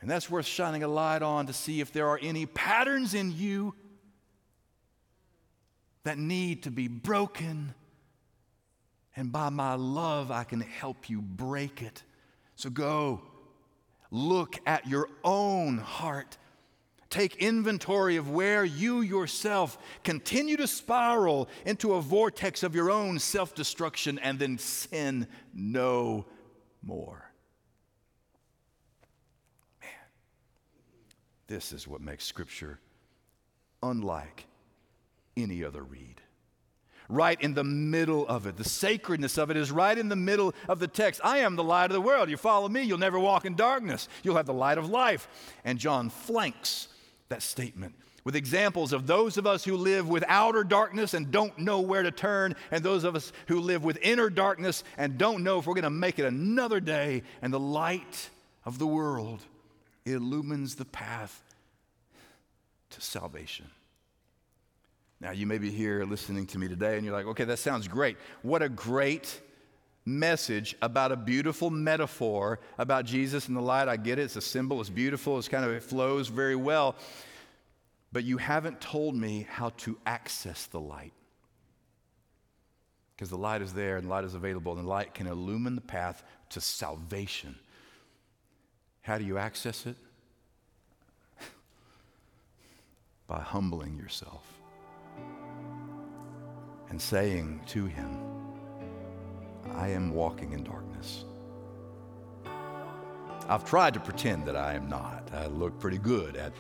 And 0.02 0.10
that's 0.10 0.30
worth 0.30 0.48
shining 0.48 0.82
a 0.82 0.88
light 0.88 1.22
on 1.22 1.46
to 1.46 1.54
see 1.54 1.80
if 1.80 1.94
there 1.94 2.08
are 2.08 2.20
any 2.22 2.48
patterns 2.48 3.14
in 3.14 3.32
you 3.32 3.76
that 6.04 6.18
need 6.18 6.64
to 6.64 6.72
be 6.72 6.88
broken. 6.88 7.76
And 9.16 9.32
by 9.32 9.50
my 9.50 9.76
love, 9.76 10.32
I 10.32 10.44
can 10.44 10.60
help 10.60 11.10
you 11.10 11.22
break 11.22 11.84
it. 11.84 12.02
So 12.56 12.72
go, 12.72 13.22
look 14.10 14.60
at 14.66 14.88
your 14.88 15.08
own 15.24 15.78
heart. 15.78 16.38
Take 17.12 17.36
inventory 17.36 18.16
of 18.16 18.32
where 18.32 18.64
you 18.64 19.02
yourself 19.02 19.78
continue 20.04 20.58
to 20.58 20.68
spiral 20.68 21.50
into 21.66 21.94
a 21.94 22.02
vortex 22.02 22.64
of 22.64 22.74
your 22.74 22.90
own 22.90 23.20
self 23.20 23.54
destruction 23.54 24.18
and 24.18 24.40
then 24.40 24.58
sin 24.58 25.28
no 25.54 26.26
more. 26.82 27.31
This 31.52 31.74
is 31.74 31.86
what 31.86 32.00
makes 32.00 32.24
Scripture 32.24 32.80
unlike 33.84 34.46
any 35.36 35.66
other 35.66 35.84
read. 35.84 36.22
Right 37.10 37.40
in 37.42 37.56
the 37.56 37.64
middle 37.66 38.26
of 38.26 38.48
it. 38.48 38.56
The 38.56 38.64
sacredness 38.64 39.38
of 39.38 39.52
it 39.52 39.58
is 39.58 39.70
right 39.70 39.98
in 39.98 40.08
the 40.08 40.16
middle 40.16 40.54
of 40.70 40.80
the 40.80 40.88
text. 40.88 41.20
I 41.26 41.40
am 41.40 41.58
the 41.58 41.64
light 41.64 41.88
of 41.88 41.92
the 41.92 42.00
world. 42.00 42.30
You 42.30 42.38
follow 42.38 42.70
me, 42.70 42.84
you'll 42.84 42.98
never 42.98 43.20
walk 43.20 43.44
in 43.44 43.56
darkness. 43.56 44.08
You'll 44.24 44.38
have 44.38 44.46
the 44.46 44.54
light 44.54 44.78
of 44.78 44.90
life. 44.90 45.28
And 45.66 45.78
John 45.78 46.10
flanks 46.10 46.88
that 47.28 47.42
statement 47.42 47.96
with 48.24 48.38
examples 48.38 48.94
of 48.94 49.06
those 49.06 49.36
of 49.36 49.46
us 49.46 49.66
who 49.66 49.76
live 49.76 50.08
with 50.08 50.24
outer 50.30 50.64
darkness 50.64 51.14
and 51.14 51.32
don't 51.32 51.58
know 51.58 51.82
where 51.82 52.04
to 52.04 52.12
turn, 52.12 52.56
and 52.72 52.82
those 52.82 53.04
of 53.04 53.14
us 53.14 53.34
who 53.48 53.60
live 53.60 53.84
with 53.84 53.98
inner 54.02 54.30
darkness 54.30 54.86
and 54.98 55.18
don't 55.18 55.44
know 55.44 55.60
if 55.60 55.68
we're 55.68 55.74
going 55.74 55.84
to 55.84 55.90
make 55.90 56.18
it 56.18 56.26
another 56.26 56.80
day. 56.80 57.24
And 57.42 57.52
the 57.52 57.60
light 57.60 58.30
of 58.64 58.80
the 58.80 58.88
world 58.88 59.44
illumines 60.06 60.76
the 60.76 60.86
path 60.86 61.44
to 62.92 63.02
salvation. 63.02 63.68
Now, 65.20 65.32
you 65.32 65.46
may 65.46 65.60
be 65.60 65.70
here 65.70 66.04
listening 66.04 66.48
to 66.48 66.58
me 66.58 66.68
today 66.68 66.96
and 66.96 67.06
you're 67.06 67.14
like, 67.14 67.28
okay, 67.28 67.44
that 67.44 67.60
sounds 67.60 67.88
great. 67.88 68.18
What 68.42 68.64
a 68.64 68.70
great 68.70 69.40
message 70.04 70.76
about 70.82 71.12
a 71.12 71.16
beautiful 71.16 71.70
metaphor 71.70 72.60
about 72.80 73.06
Jesus 73.06 73.48
and 73.48 73.56
the 73.56 73.62
light. 73.62 73.88
I 73.88 73.98
get 73.98 74.18
it. 74.18 74.24
It's 74.24 74.36
a 74.36 74.42
symbol. 74.42 74.82
It's 74.82 74.90
beautiful. 74.90 75.38
It's 75.38 75.48
kind 75.48 75.64
of, 75.64 75.72
it 75.72 75.84
flows 75.84 76.28
very 76.28 76.56
well. 76.56 76.96
But 78.12 78.24
you 78.24 78.38
haven't 78.38 78.82
told 78.82 79.16
me 79.16 79.48
how 79.50 79.70
to 79.78 79.98
access 80.06 80.66
the 80.66 80.80
light. 80.80 81.14
Because 83.16 83.30
the 83.30 83.38
light 83.38 83.62
is 83.62 83.74
there 83.74 83.98
and 83.98 84.10
light 84.10 84.24
is 84.24 84.34
available, 84.34 84.76
and 84.78 84.88
light 84.88 85.14
can 85.14 85.28
illumine 85.28 85.76
the 85.76 85.82
path 85.82 86.24
to 86.50 86.60
salvation. 86.60 87.56
How 89.02 89.18
do 89.18 89.24
you 89.24 89.38
access 89.38 89.86
it? 89.86 89.96
By 93.28 93.40
humbling 93.40 93.98
yourself 93.98 94.46
and 96.90 97.02
saying 97.02 97.62
to 97.68 97.86
Him, 97.86 98.18
I 99.76 99.88
am 99.88 100.14
walking 100.14 100.54
in 100.54 100.64
darkness. 100.64 101.26
I've 103.50 103.66
tried 103.66 103.94
to 103.96 104.00
pretend 104.00 104.46
that 104.46 104.56
I 104.56 104.74
am 104.74 104.88
not. 104.88 105.30
I 105.34 105.48
look 105.48 105.80
pretty 105.80 105.98
good 105.98 106.36
at 106.36 106.54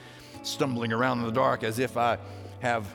stumbling 0.43 0.91
around 0.91 1.19
in 1.19 1.25
the 1.25 1.31
dark 1.31 1.63
as 1.63 1.79
if 1.79 1.95
I 1.95 2.17
have 2.59 2.87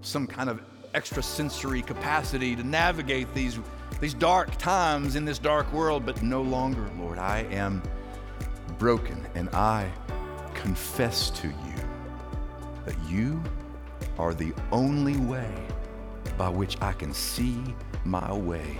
some 0.00 0.26
kind 0.26 0.48
of 0.48 0.62
extrasensory 0.94 1.82
capacity 1.82 2.56
to 2.56 2.64
navigate 2.64 3.32
these, 3.34 3.58
these 4.00 4.14
dark 4.14 4.56
times 4.56 5.16
in 5.16 5.24
this 5.24 5.38
dark 5.38 5.72
world, 5.72 6.06
but 6.06 6.22
no 6.22 6.42
longer, 6.42 6.88
Lord. 6.98 7.18
I 7.18 7.40
am 7.50 7.82
broken 8.80 9.26
and 9.34 9.50
I 9.50 9.92
confess 10.54 11.28
to 11.32 11.48
you 11.48 11.74
that 12.86 12.96
you 13.06 13.40
are 14.18 14.32
the 14.32 14.54
only 14.72 15.18
way 15.18 15.52
by 16.38 16.48
which 16.48 16.80
I 16.80 16.92
can 16.94 17.12
see 17.12 17.62
my 18.06 18.32
way 18.32 18.78